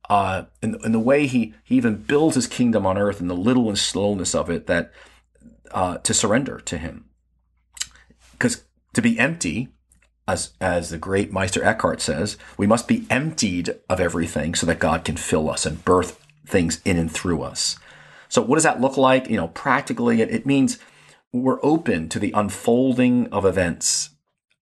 uh, 0.10 0.44
in, 0.62 0.78
in 0.84 0.92
the 0.92 1.00
way 1.00 1.28
he, 1.28 1.54
he 1.64 1.76
even 1.76 1.96
builds 1.96 2.36
his 2.36 2.48
kingdom 2.48 2.86
on 2.86 2.98
earth 2.98 3.20
and 3.20 3.30
the 3.30 3.36
little 3.36 3.68
and 3.68 3.78
slowness 3.78 4.36
of 4.36 4.50
it 4.50 4.68
that 4.68 4.92
uh, 5.72 5.98
to 6.00 6.14
surrender 6.14 6.60
to 6.60 6.78
him 6.78 7.06
to 8.94 9.02
be 9.02 9.20
empty, 9.20 9.70
as 10.28 10.54
as 10.62 10.90
the 10.90 10.98
great 10.98 11.32
Meister 11.32 11.64
Eckhart 11.64 12.02
says, 12.02 12.38
we 12.58 12.68
must 12.68 12.88
be 12.88 13.06
emptied 13.10 13.76
of 13.90 14.00
everything 14.00 14.56
so 14.56 14.66
that 14.66 14.80
God 14.80 15.04
can 15.04 15.18
fill 15.18 15.50
us 15.50 15.66
and 15.66 15.84
birth 15.84 16.24
things 16.46 16.82
in 16.86 16.98
and 16.98 17.12
through 17.12 17.42
us. 17.42 17.78
So 18.30 18.42
what 18.42 18.56
does 18.56 18.64
that 18.64 18.82
look 18.82 18.98
like? 18.98 19.30
You 19.30 19.38
know, 19.38 19.50
practically, 19.50 20.22
it, 20.22 20.30
it 20.32 20.46
means 20.46 20.78
we're 21.34 21.64
open 21.64 22.10
to 22.10 22.20
the 22.20 22.32
unfolding 22.34 23.28
of 23.28 23.46
events 23.46 24.12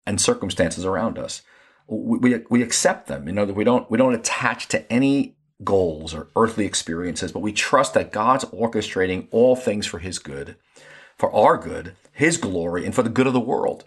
and 0.06 0.20
circumstances 0.20 0.86
around 0.86 1.18
us. 1.18 1.42
We, 1.88 2.18
we, 2.18 2.44
we 2.50 2.64
accept 2.64 3.08
them. 3.08 3.28
You 3.28 3.34
know, 3.34 3.46
that 3.46 3.56
we 3.56 3.64
don't 3.64 3.90
we 3.90 3.98
don't 3.98 4.16
attach 4.16 4.68
to 4.70 4.92
any 4.92 5.38
goals 5.64 6.14
or 6.14 6.28
earthly 6.36 6.66
experiences, 6.66 7.32
but 7.32 7.40
we 7.40 7.54
trust 7.54 7.94
that 7.94 8.12
God's 8.12 8.46
orchestrating 8.46 9.28
all 9.32 9.56
things 9.56 9.86
for 9.86 10.00
His 10.00 10.20
good, 10.20 10.56
for 11.18 11.34
our 11.34 11.58
good, 11.58 11.96
his 12.14 12.38
glory 12.38 12.86
and 12.86 12.94
for 12.96 13.04
the 13.04 13.10
good 13.10 13.28
of 13.28 13.34
the 13.34 13.40
world. 13.40 13.84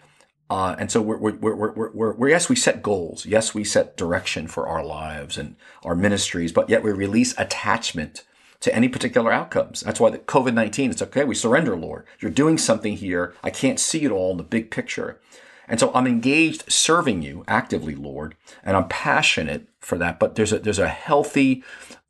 Uh, 0.49 0.75
and 0.79 0.89
so 0.89 1.01
we're, 1.01 1.17
we're, 1.17 1.55
we're, 1.55 1.71
we're, 1.73 2.13
we're, 2.13 2.29
yes, 2.29 2.47
we 2.47 2.55
set 2.55 2.81
goals. 2.81 3.25
Yes, 3.25 3.53
we 3.53 3.63
set 3.63 3.97
direction 3.97 4.47
for 4.47 4.67
our 4.67 4.83
lives 4.83 5.37
and 5.37 5.55
our 5.83 5.95
ministries, 5.95 6.51
but 6.51 6.69
yet 6.69 6.83
we 6.83 6.91
release 6.91 7.37
attachment 7.37 8.23
to 8.61 8.73
any 8.73 8.87
particular 8.87 9.31
outcomes. 9.31 9.81
That's 9.81 9.99
why 9.99 10.09
the 10.09 10.19
COVID-19, 10.19 10.91
it's 10.91 11.01
okay. 11.01 11.23
We 11.23 11.35
surrender, 11.35 11.75
Lord. 11.75 12.05
You're 12.19 12.31
doing 12.31 12.57
something 12.57 12.95
here. 12.95 13.35
I 13.43 13.49
can't 13.49 13.79
see 13.79 14.03
it 14.03 14.11
all 14.11 14.31
in 14.31 14.37
the 14.37 14.43
big 14.43 14.71
picture. 14.71 15.19
And 15.67 15.79
so 15.79 15.91
I'm 15.93 16.07
engaged 16.07 16.71
serving 16.71 17.21
you 17.21 17.43
actively, 17.47 17.93
Lord, 17.93 18.35
and 18.63 18.77
I'm 18.77 18.87
passionate 18.87 19.67
for 19.79 19.97
that. 19.97 20.17
But 20.17 20.35
there's 20.35 20.53
a, 20.53 20.59
there's 20.59 20.79
a 20.79 20.87
healthy, 20.87 21.61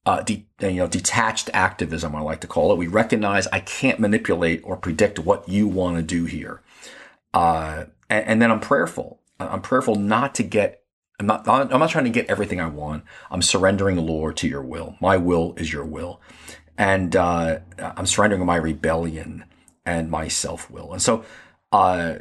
uh, 0.05 0.21
de- 0.21 0.45
you 0.61 0.73
know, 0.73 0.87
detached 0.87 1.49
activism, 1.53 2.15
I 2.15 2.21
like 2.21 2.41
to 2.41 2.47
call 2.47 2.71
it. 2.71 2.77
We 2.77 2.87
recognize 2.87 3.47
I 3.47 3.59
can't 3.59 3.99
manipulate 3.99 4.61
or 4.63 4.77
predict 4.77 5.17
what 5.19 5.49
you 5.49 5.67
want 5.67 5.97
to 5.97 6.03
do 6.03 6.25
here. 6.25 6.61
Uh, 7.33 7.85
and, 8.09 8.25
and, 8.25 8.41
then 8.41 8.51
I'm 8.51 8.59
prayerful. 8.59 9.19
I'm 9.39 9.61
prayerful 9.61 9.95
not 9.95 10.35
to 10.35 10.43
get, 10.43 10.83
I'm 11.19 11.25
not, 11.25 11.47
I'm 11.47 11.79
not 11.79 11.89
trying 11.89 12.05
to 12.05 12.09
get 12.09 12.29
everything 12.29 12.59
I 12.59 12.67
want. 12.67 13.03
I'm 13.29 13.41
surrendering, 13.41 13.97
Lord, 13.97 14.37
to 14.37 14.47
your 14.47 14.61
will. 14.61 14.95
My 14.99 15.17
will 15.17 15.53
is 15.57 15.71
your 15.71 15.85
will. 15.85 16.21
And, 16.77 17.15
uh, 17.15 17.59
I'm 17.79 18.05
surrendering 18.05 18.45
my 18.45 18.55
rebellion 18.55 19.45
and 19.85 20.09
my 20.09 20.27
self 20.27 20.69
will. 20.69 20.93
And 20.93 21.01
so, 21.01 21.25
uh, 21.71 22.15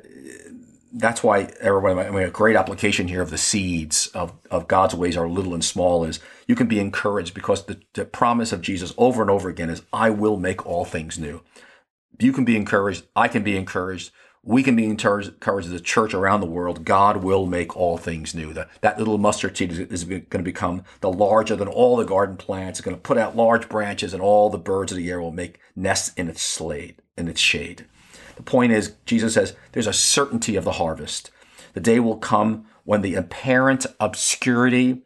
that's 0.96 1.22
why 1.22 1.53
everybody, 1.61 2.09
I 2.09 2.11
mean, 2.11 2.22
a 2.22 2.31
great 2.31 2.57
application 2.57 3.09
here 3.09 3.20
of 3.20 3.31
the 3.31 3.38
seeds 3.38 4.07
of, 4.09 4.33
of 4.51 4.66
God's 4.66 4.94
ways 4.94 5.16
are 5.16 5.29
little 5.29 5.53
and 5.53 5.64
small 5.64 6.05
is 6.05 6.20
you 6.46 6.55
can 6.55 6.66
be 6.66 6.81
encouraged 6.81 7.35
because 7.35 7.66
the, 7.66 7.81
the 7.92 8.07
promise 8.07 8.53
of 8.53 8.62
Jesus 8.62 8.94
over 8.96 9.20
and 9.20 9.31
over 9.31 9.49
again 9.49 9.68
is, 9.68 9.83
I 9.92 10.11
will 10.11 10.38
make 10.38 10.64
all 10.64 10.85
things 10.85 11.18
new. 11.18 11.42
You 12.18 12.33
can 12.33 12.46
be 12.46 12.57
encouraged. 12.57 13.05
I 13.14 13.29
can 13.29 13.42
be 13.42 13.57
encouraged. 13.57 14.11
We 14.47 14.63
can 14.63 14.77
be 14.77 14.85
encouraged, 14.85 15.33
as 15.45 15.73
a 15.73 15.81
church 15.81 16.15
around 16.15 16.41
the 16.41 16.47
world. 16.47 16.85
God 16.85 17.19
will 17.25 17.47
make 17.47 17.77
all 17.77 17.99
things 17.99 18.33
new. 18.33 18.53
That, 18.53 18.71
that 18.81 18.97
little 18.97 19.19
mustard 19.19 19.57
seed 19.57 19.73
is, 19.73 19.79
is 19.81 20.05
going 20.05 20.23
to 20.31 20.39
become 20.39 20.85
the 21.01 21.11
larger 21.11 21.57
than 21.57 21.67
all 21.67 21.97
the 21.97 22.05
garden 22.05 22.37
plants. 22.37 22.79
It's 22.79 22.85
going 22.85 22.97
to 22.97 23.03
put 23.03 23.19
out 23.19 23.37
large 23.37 23.69
branches 23.69 24.15
and 24.15 24.23
all 24.23 24.49
the 24.49 24.57
birds 24.57 24.93
of 24.93 24.99
the 24.99 25.11
air 25.11 25.21
will 25.21 25.33
make 25.33 25.59
nests 25.75 26.15
in 26.17 26.29
its 26.29 26.57
shade, 26.57 26.95
in 27.19 27.27
its 27.27 27.41
shade. 27.41 27.87
The 28.37 28.43
point 28.43 28.71
is, 28.73 28.95
Jesus 29.05 29.35
says 29.35 29.57
there's 29.73 29.89
a 29.89 29.93
certainty 29.93 30.55
of 30.55 30.65
the 30.65 30.73
harvest. 30.73 31.33
The 31.73 31.81
day 31.81 31.99
will 31.99 32.17
come 32.17 32.67
when 32.85 33.03
the 33.03 33.17
apparent 33.17 33.85
obscurity, 33.99 35.03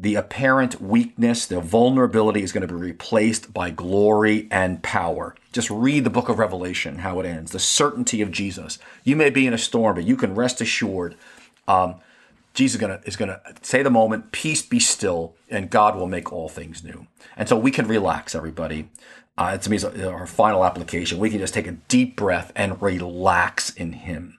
the 0.00 0.14
apparent 0.14 0.80
weakness, 0.80 1.46
the 1.46 1.60
vulnerability 1.60 2.42
is 2.42 2.52
going 2.52 2.66
to 2.66 2.72
be 2.72 2.78
replaced 2.78 3.52
by 3.52 3.70
glory 3.70 4.46
and 4.50 4.80
power. 4.82 5.34
Just 5.52 5.70
read 5.70 6.04
the 6.04 6.10
book 6.10 6.28
of 6.28 6.38
Revelation, 6.38 6.98
how 6.98 7.18
it 7.18 7.26
ends. 7.26 7.50
The 7.50 7.58
certainty 7.58 8.22
of 8.22 8.30
Jesus. 8.30 8.78
You 9.02 9.16
may 9.16 9.30
be 9.30 9.46
in 9.46 9.52
a 9.52 9.58
storm, 9.58 9.96
but 9.96 10.04
you 10.04 10.16
can 10.16 10.36
rest 10.36 10.60
assured. 10.60 11.16
Um, 11.66 11.96
Jesus 12.54 12.76
is 12.76 12.80
gonna 12.80 13.00
is 13.04 13.16
gonna 13.16 13.40
say 13.62 13.82
the 13.82 13.90
moment, 13.90 14.30
peace 14.30 14.62
be 14.62 14.78
still, 14.78 15.34
and 15.50 15.68
God 15.68 15.96
will 15.96 16.06
make 16.06 16.32
all 16.32 16.48
things 16.48 16.84
new. 16.84 17.06
And 17.36 17.48
so 17.48 17.58
we 17.58 17.70
can 17.70 17.86
relax, 17.88 18.34
everybody. 18.34 18.88
Uh, 19.36 19.56
to 19.56 19.70
me, 19.70 19.76
is 19.76 19.84
our 19.84 20.26
final 20.26 20.64
application. 20.64 21.18
We 21.18 21.30
can 21.30 21.38
just 21.38 21.54
take 21.54 21.68
a 21.68 21.72
deep 21.72 22.16
breath 22.16 22.50
and 22.56 22.80
relax 22.82 23.70
in 23.70 23.92
Him. 23.92 24.38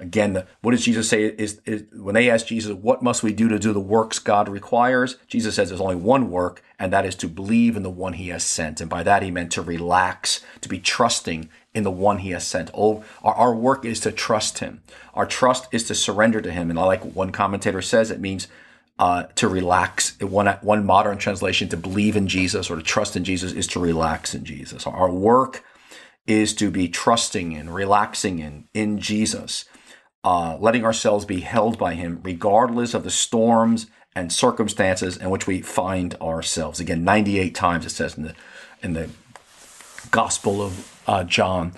Again, 0.00 0.44
what 0.62 0.70
does 0.72 0.84
Jesus 0.84 1.08
say? 1.08 1.24
Is, 1.24 1.60
is, 1.66 1.84
when 1.92 2.14
they 2.14 2.30
ask 2.30 2.46
Jesus, 2.46 2.72
"What 2.72 3.02
must 3.02 3.22
we 3.22 3.32
do 3.32 3.48
to 3.48 3.58
do 3.58 3.72
the 3.72 3.80
works 3.80 4.18
God 4.18 4.48
requires?" 4.48 5.16
Jesus 5.28 5.54
says, 5.54 5.68
"There's 5.68 5.80
only 5.80 5.96
one 5.96 6.30
work, 6.30 6.62
and 6.78 6.92
that 6.92 7.04
is 7.04 7.14
to 7.16 7.28
believe 7.28 7.76
in 7.76 7.82
the 7.82 7.90
one 7.90 8.14
He 8.14 8.28
has 8.28 8.42
sent." 8.42 8.80
And 8.80 8.88
by 8.88 9.02
that, 9.02 9.22
He 9.22 9.30
meant 9.30 9.52
to 9.52 9.62
relax, 9.62 10.40
to 10.62 10.68
be 10.68 10.78
trusting 10.78 11.48
in 11.74 11.84
the 11.84 11.90
one 11.90 12.18
He 12.18 12.30
has 12.30 12.46
sent. 12.46 12.70
Oh, 12.74 13.04
our, 13.22 13.34
our 13.34 13.54
work 13.54 13.84
is 13.84 14.00
to 14.00 14.10
trust 14.10 14.58
Him. 14.60 14.82
Our 15.14 15.26
trust 15.26 15.68
is 15.70 15.84
to 15.84 15.94
surrender 15.94 16.40
to 16.40 16.50
Him. 16.50 16.70
And 16.70 16.78
like 16.78 17.02
one 17.02 17.30
commentator 17.30 17.82
says, 17.82 18.10
it 18.10 18.20
means 18.20 18.48
uh, 18.98 19.24
to 19.34 19.48
relax. 19.48 20.20
One, 20.20 20.46
one 20.62 20.84
modern 20.84 21.18
translation 21.18 21.68
to 21.68 21.76
believe 21.76 22.16
in 22.16 22.26
Jesus 22.26 22.70
or 22.70 22.76
to 22.76 22.82
trust 22.82 23.16
in 23.16 23.24
Jesus 23.24 23.52
is 23.52 23.66
to 23.68 23.80
relax 23.80 24.34
in 24.34 24.44
Jesus. 24.44 24.86
Our 24.86 25.10
work 25.10 25.64
is 26.26 26.54
to 26.54 26.70
be 26.70 26.86
trusting 26.88 27.56
and 27.56 27.74
relaxing 27.74 28.38
in, 28.40 28.68
in 28.74 28.98
Jesus, 28.98 29.64
uh, 30.24 30.56
letting 30.60 30.84
ourselves 30.84 31.24
be 31.24 31.40
held 31.40 31.78
by 31.78 31.94
Him 31.94 32.20
regardless 32.22 32.94
of 32.94 33.04
the 33.04 33.10
storms 33.10 33.86
and 34.14 34.32
circumstances 34.32 35.16
in 35.16 35.30
which 35.30 35.46
we 35.46 35.62
find 35.62 36.14
ourselves. 36.16 36.80
Again, 36.80 37.04
98 37.04 37.54
times 37.54 37.86
it 37.86 37.90
says 37.90 38.16
in 38.16 38.24
the, 38.24 38.34
in 38.82 38.92
the 38.94 39.08
Gospel 40.10 40.62
of 40.62 41.02
uh, 41.06 41.24
John, 41.24 41.72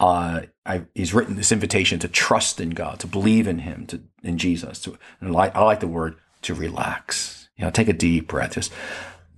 uh, 0.00 0.42
I, 0.66 0.84
he's 0.94 1.14
written 1.14 1.36
this 1.36 1.52
invitation 1.52 1.98
to 2.00 2.08
trust 2.08 2.60
in 2.60 2.70
God, 2.70 3.00
to 3.00 3.06
believe 3.06 3.46
in 3.46 3.60
Him, 3.60 3.86
to 3.86 4.00
in 4.22 4.38
Jesus. 4.38 4.80
To, 4.80 4.98
and 5.20 5.36
I, 5.36 5.48
I 5.48 5.62
like 5.62 5.80
the 5.80 5.88
word 5.88 6.16
to 6.42 6.54
relax. 6.54 7.48
You 7.56 7.64
know, 7.64 7.70
take 7.70 7.88
a 7.88 7.92
deep 7.92 8.28
breath. 8.28 8.54
Just 8.54 8.72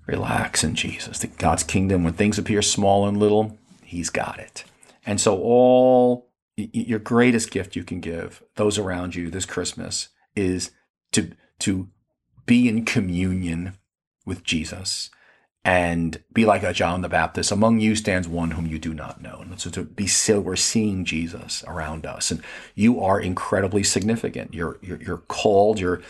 relax 0.07 0.63
in 0.65 0.75
Jesus. 0.75 1.19
The 1.19 1.27
God's 1.27 1.63
kingdom, 1.63 2.05
when 2.05 2.15
things 2.15 2.39
appear 2.39 2.63
small 2.63 3.07
and 3.07 3.19
little, 3.19 3.59
He's 3.83 4.11
got 4.11 4.39
it. 4.39 4.65
And 5.05 5.21
so, 5.21 5.39
all 5.41 6.26
your 6.57 6.99
greatest 6.99 7.51
gift 7.51 7.77
you 7.77 7.85
can 7.85 8.01
give 8.01 8.43
those 8.57 8.79
around 8.79 9.15
you 9.15 9.31
this 9.31 9.47
Christmas 9.47 10.09
is 10.35 10.71
to 11.13 11.33
to 11.59 11.89
be 12.47 12.69
in 12.69 12.85
communion 12.85 13.77
with 14.25 14.43
Jesus 14.43 15.11
and 15.65 16.23
be 16.33 16.45
like 16.45 16.63
a 16.63 16.73
John 16.73 17.01
the 17.01 17.09
Baptist. 17.09 17.51
Among 17.51 17.81
you 17.81 17.97
stands 17.97 18.29
one 18.29 18.53
whom 18.53 18.67
you 18.67 18.79
do 18.79 18.95
not 18.95 19.21
know. 19.21 19.41
And 19.41 19.61
so 19.61 19.69
to 19.71 19.83
be 19.83 20.07
still, 20.07 20.41
we're 20.41 20.55
seeing 20.55 21.05
Jesus 21.05 21.65
around 21.67 22.07
us, 22.07 22.31
and 22.31 22.41
you 22.75 23.03
are 23.03 23.21
incredibly 23.21 23.83
significant. 23.83 24.55
You're 24.55 24.79
you're, 24.81 25.03
you're 25.03 25.19
called. 25.19 25.81
You're 25.81 26.03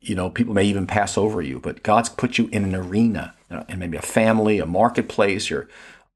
you 0.00 0.14
know, 0.16 0.30
people 0.30 0.54
may 0.54 0.64
even 0.64 0.86
pass 0.86 1.16
over 1.16 1.40
you, 1.40 1.60
but 1.60 1.82
God's 1.82 2.08
put 2.08 2.38
you 2.38 2.48
in 2.50 2.64
an 2.64 2.74
arena, 2.74 3.34
and 3.50 3.78
maybe 3.78 3.96
a 3.96 4.02
family, 4.02 4.58
a 4.58 4.66
marketplace. 4.66 5.50
You're, 5.50 5.68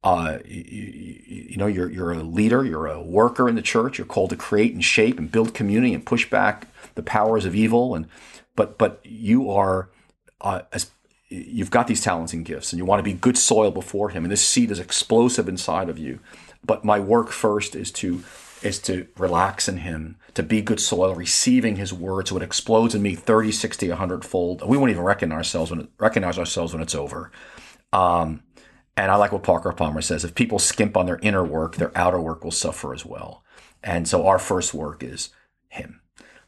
uh, 0.04 0.38
you, 0.44 1.22
you, 1.26 1.56
know, 1.56 1.66
you're 1.66 1.90
you're 1.90 2.12
a 2.12 2.22
leader, 2.22 2.62
you're 2.62 2.86
a 2.86 3.00
worker 3.00 3.48
in 3.48 3.54
the 3.54 3.62
church. 3.62 3.96
You're 3.96 4.06
called 4.06 4.30
to 4.30 4.36
create 4.36 4.74
and 4.74 4.84
shape 4.84 5.18
and 5.18 5.32
build 5.32 5.54
community 5.54 5.94
and 5.94 6.04
push 6.04 6.28
back 6.28 6.68
the 6.94 7.02
powers 7.02 7.46
of 7.46 7.54
evil. 7.54 7.94
And 7.94 8.06
but 8.54 8.76
but 8.76 9.00
you 9.02 9.50
are 9.50 9.88
uh, 10.42 10.60
as 10.74 10.90
you've 11.30 11.70
got 11.70 11.86
these 11.86 12.02
talents 12.02 12.34
and 12.34 12.44
gifts, 12.44 12.70
and 12.70 12.78
you 12.78 12.84
want 12.84 13.00
to 13.00 13.02
be 13.02 13.14
good 13.14 13.38
soil 13.38 13.70
before 13.70 14.10
Him, 14.10 14.24
and 14.24 14.30
this 14.30 14.46
seed 14.46 14.70
is 14.70 14.78
explosive 14.78 15.48
inside 15.48 15.88
of 15.88 15.98
you. 15.98 16.20
But 16.62 16.84
my 16.84 17.00
work 17.00 17.30
first 17.30 17.74
is 17.74 17.90
to 17.92 18.22
is 18.60 18.78
to 18.80 19.06
relax 19.16 19.70
in 19.70 19.78
Him, 19.78 20.16
to 20.34 20.42
be 20.42 20.60
good 20.60 20.80
soil, 20.80 21.14
receiving 21.14 21.76
His 21.76 21.94
word, 21.94 22.28
so 22.28 22.36
it 22.36 22.42
explodes 22.42 22.94
in 22.94 23.00
me 23.00 23.14
30, 23.14 23.52
60, 23.52 23.88
100 23.88 24.22
fold. 24.22 24.68
We 24.68 24.76
won't 24.76 24.90
even 24.90 25.02
recognize 25.02 25.38
ourselves 25.38 25.70
when 25.70 25.80
it, 25.80 25.88
recognize 25.98 26.38
ourselves 26.38 26.74
when 26.74 26.82
it's 26.82 26.94
over. 26.94 27.32
Um, 27.90 28.42
and 28.96 29.11
I 29.11 29.16
like 29.16 29.33
what 29.33 29.42
Parker 29.42 29.72
Palmer 29.72 30.02
says: 30.02 30.24
if 30.24 30.35
people 30.35 30.59
skimp 30.59 30.96
on 30.96 31.07
their 31.07 31.18
inner 31.22 31.44
work, 31.44 31.76
their 31.76 31.96
outer 31.96 32.20
work 32.20 32.44
will 32.44 32.50
suffer 32.50 32.94
as 32.94 33.04
well. 33.04 33.44
And 33.83 34.09
so 34.09 34.26
our 34.26 34.38
first 34.38 34.72
work 34.72 35.02
is 35.02 35.30
Him. 35.68 36.00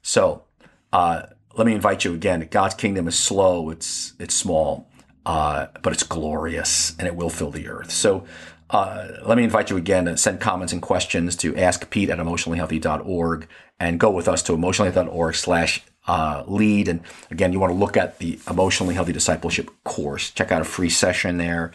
So 0.03 0.45
uh, 0.93 1.23
let 1.57 1.67
me 1.67 1.75
invite 1.75 2.05
you 2.05 2.15
again. 2.15 2.47
God's 2.51 2.75
kingdom 2.75 3.09
is 3.09 3.19
slow, 3.19 3.71
it's 3.71 4.15
it's 4.19 4.35
small, 4.35 4.89
uh, 5.25 5.67
but 5.83 5.93
it's 5.93 6.03
glorious, 6.03 6.95
and 6.99 7.07
it 7.07 7.17
will 7.17 7.31
fill 7.31 7.51
the 7.51 7.69
earth. 7.69 7.91
So 7.91 8.25
uh, 8.71 9.09
let 9.25 9.37
me 9.37 9.45
invite 9.45 9.71
you 9.71 9.77
again 9.77 10.07
to 10.07 10.17
send 10.17 10.41
comments 10.41 10.73
and 10.73 10.83
questions 10.83 11.37
to 11.37 11.57
ask 11.57 11.89
Pete 11.91 12.11
at 12.11 12.19
emotionallyhealthy.org 12.19 13.49
and 13.79 14.01
go 14.01 14.11
with 14.11 14.29
us 14.29 14.43
to 14.45 14.53
emotionallyhealthy.org 14.53 15.35
slash 15.35 15.83
uh, 16.09 16.43
lead. 16.47 16.89
And 16.89 17.01
again, 17.31 17.53
you 17.53 17.61
want 17.61 17.73
to 17.73 17.79
look 17.79 17.97
at 17.97 18.19
the 18.19 18.39
emotionally 18.49 18.95
healthy 18.95 19.13
discipleship 19.13 19.71
course. 19.85 20.31
Check 20.31 20.51
out 20.51 20.63
a 20.63 20.65
free 20.65 20.91
session 20.91 21.37
there. 21.37 21.73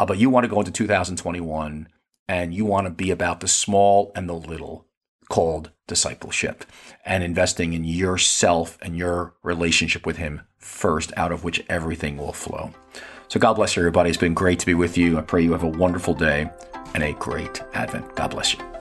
Uh, 0.00 0.06
but 0.06 0.18
you 0.18 0.30
want 0.30 0.44
to 0.44 0.48
go 0.48 0.60
into 0.60 0.70
2021 0.70 1.88
and 2.28 2.54
you 2.54 2.64
want 2.64 2.86
to 2.86 2.90
be 2.90 3.10
about 3.10 3.40
the 3.40 3.48
small 3.48 4.12
and 4.14 4.28
the 4.28 4.34
little 4.34 4.86
called 5.28 5.70
discipleship 5.86 6.64
and 7.04 7.22
investing 7.22 7.72
in 7.72 7.84
yourself 7.84 8.78
and 8.82 8.96
your 8.96 9.34
relationship 9.42 10.06
with 10.06 10.16
Him 10.16 10.42
first, 10.58 11.12
out 11.16 11.32
of 11.32 11.44
which 11.44 11.64
everything 11.68 12.16
will 12.16 12.32
flow. 12.32 12.70
So, 13.28 13.38
God 13.38 13.54
bless 13.54 13.76
you, 13.76 13.82
everybody. 13.82 14.08
It's 14.10 14.18
been 14.18 14.34
great 14.34 14.58
to 14.60 14.66
be 14.66 14.74
with 14.74 14.96
you. 14.96 15.18
I 15.18 15.22
pray 15.22 15.42
you 15.42 15.52
have 15.52 15.62
a 15.62 15.68
wonderful 15.68 16.14
day 16.14 16.50
and 16.94 17.02
a 17.02 17.12
great 17.14 17.62
Advent. 17.74 18.14
God 18.16 18.30
bless 18.30 18.54
you. 18.54 18.77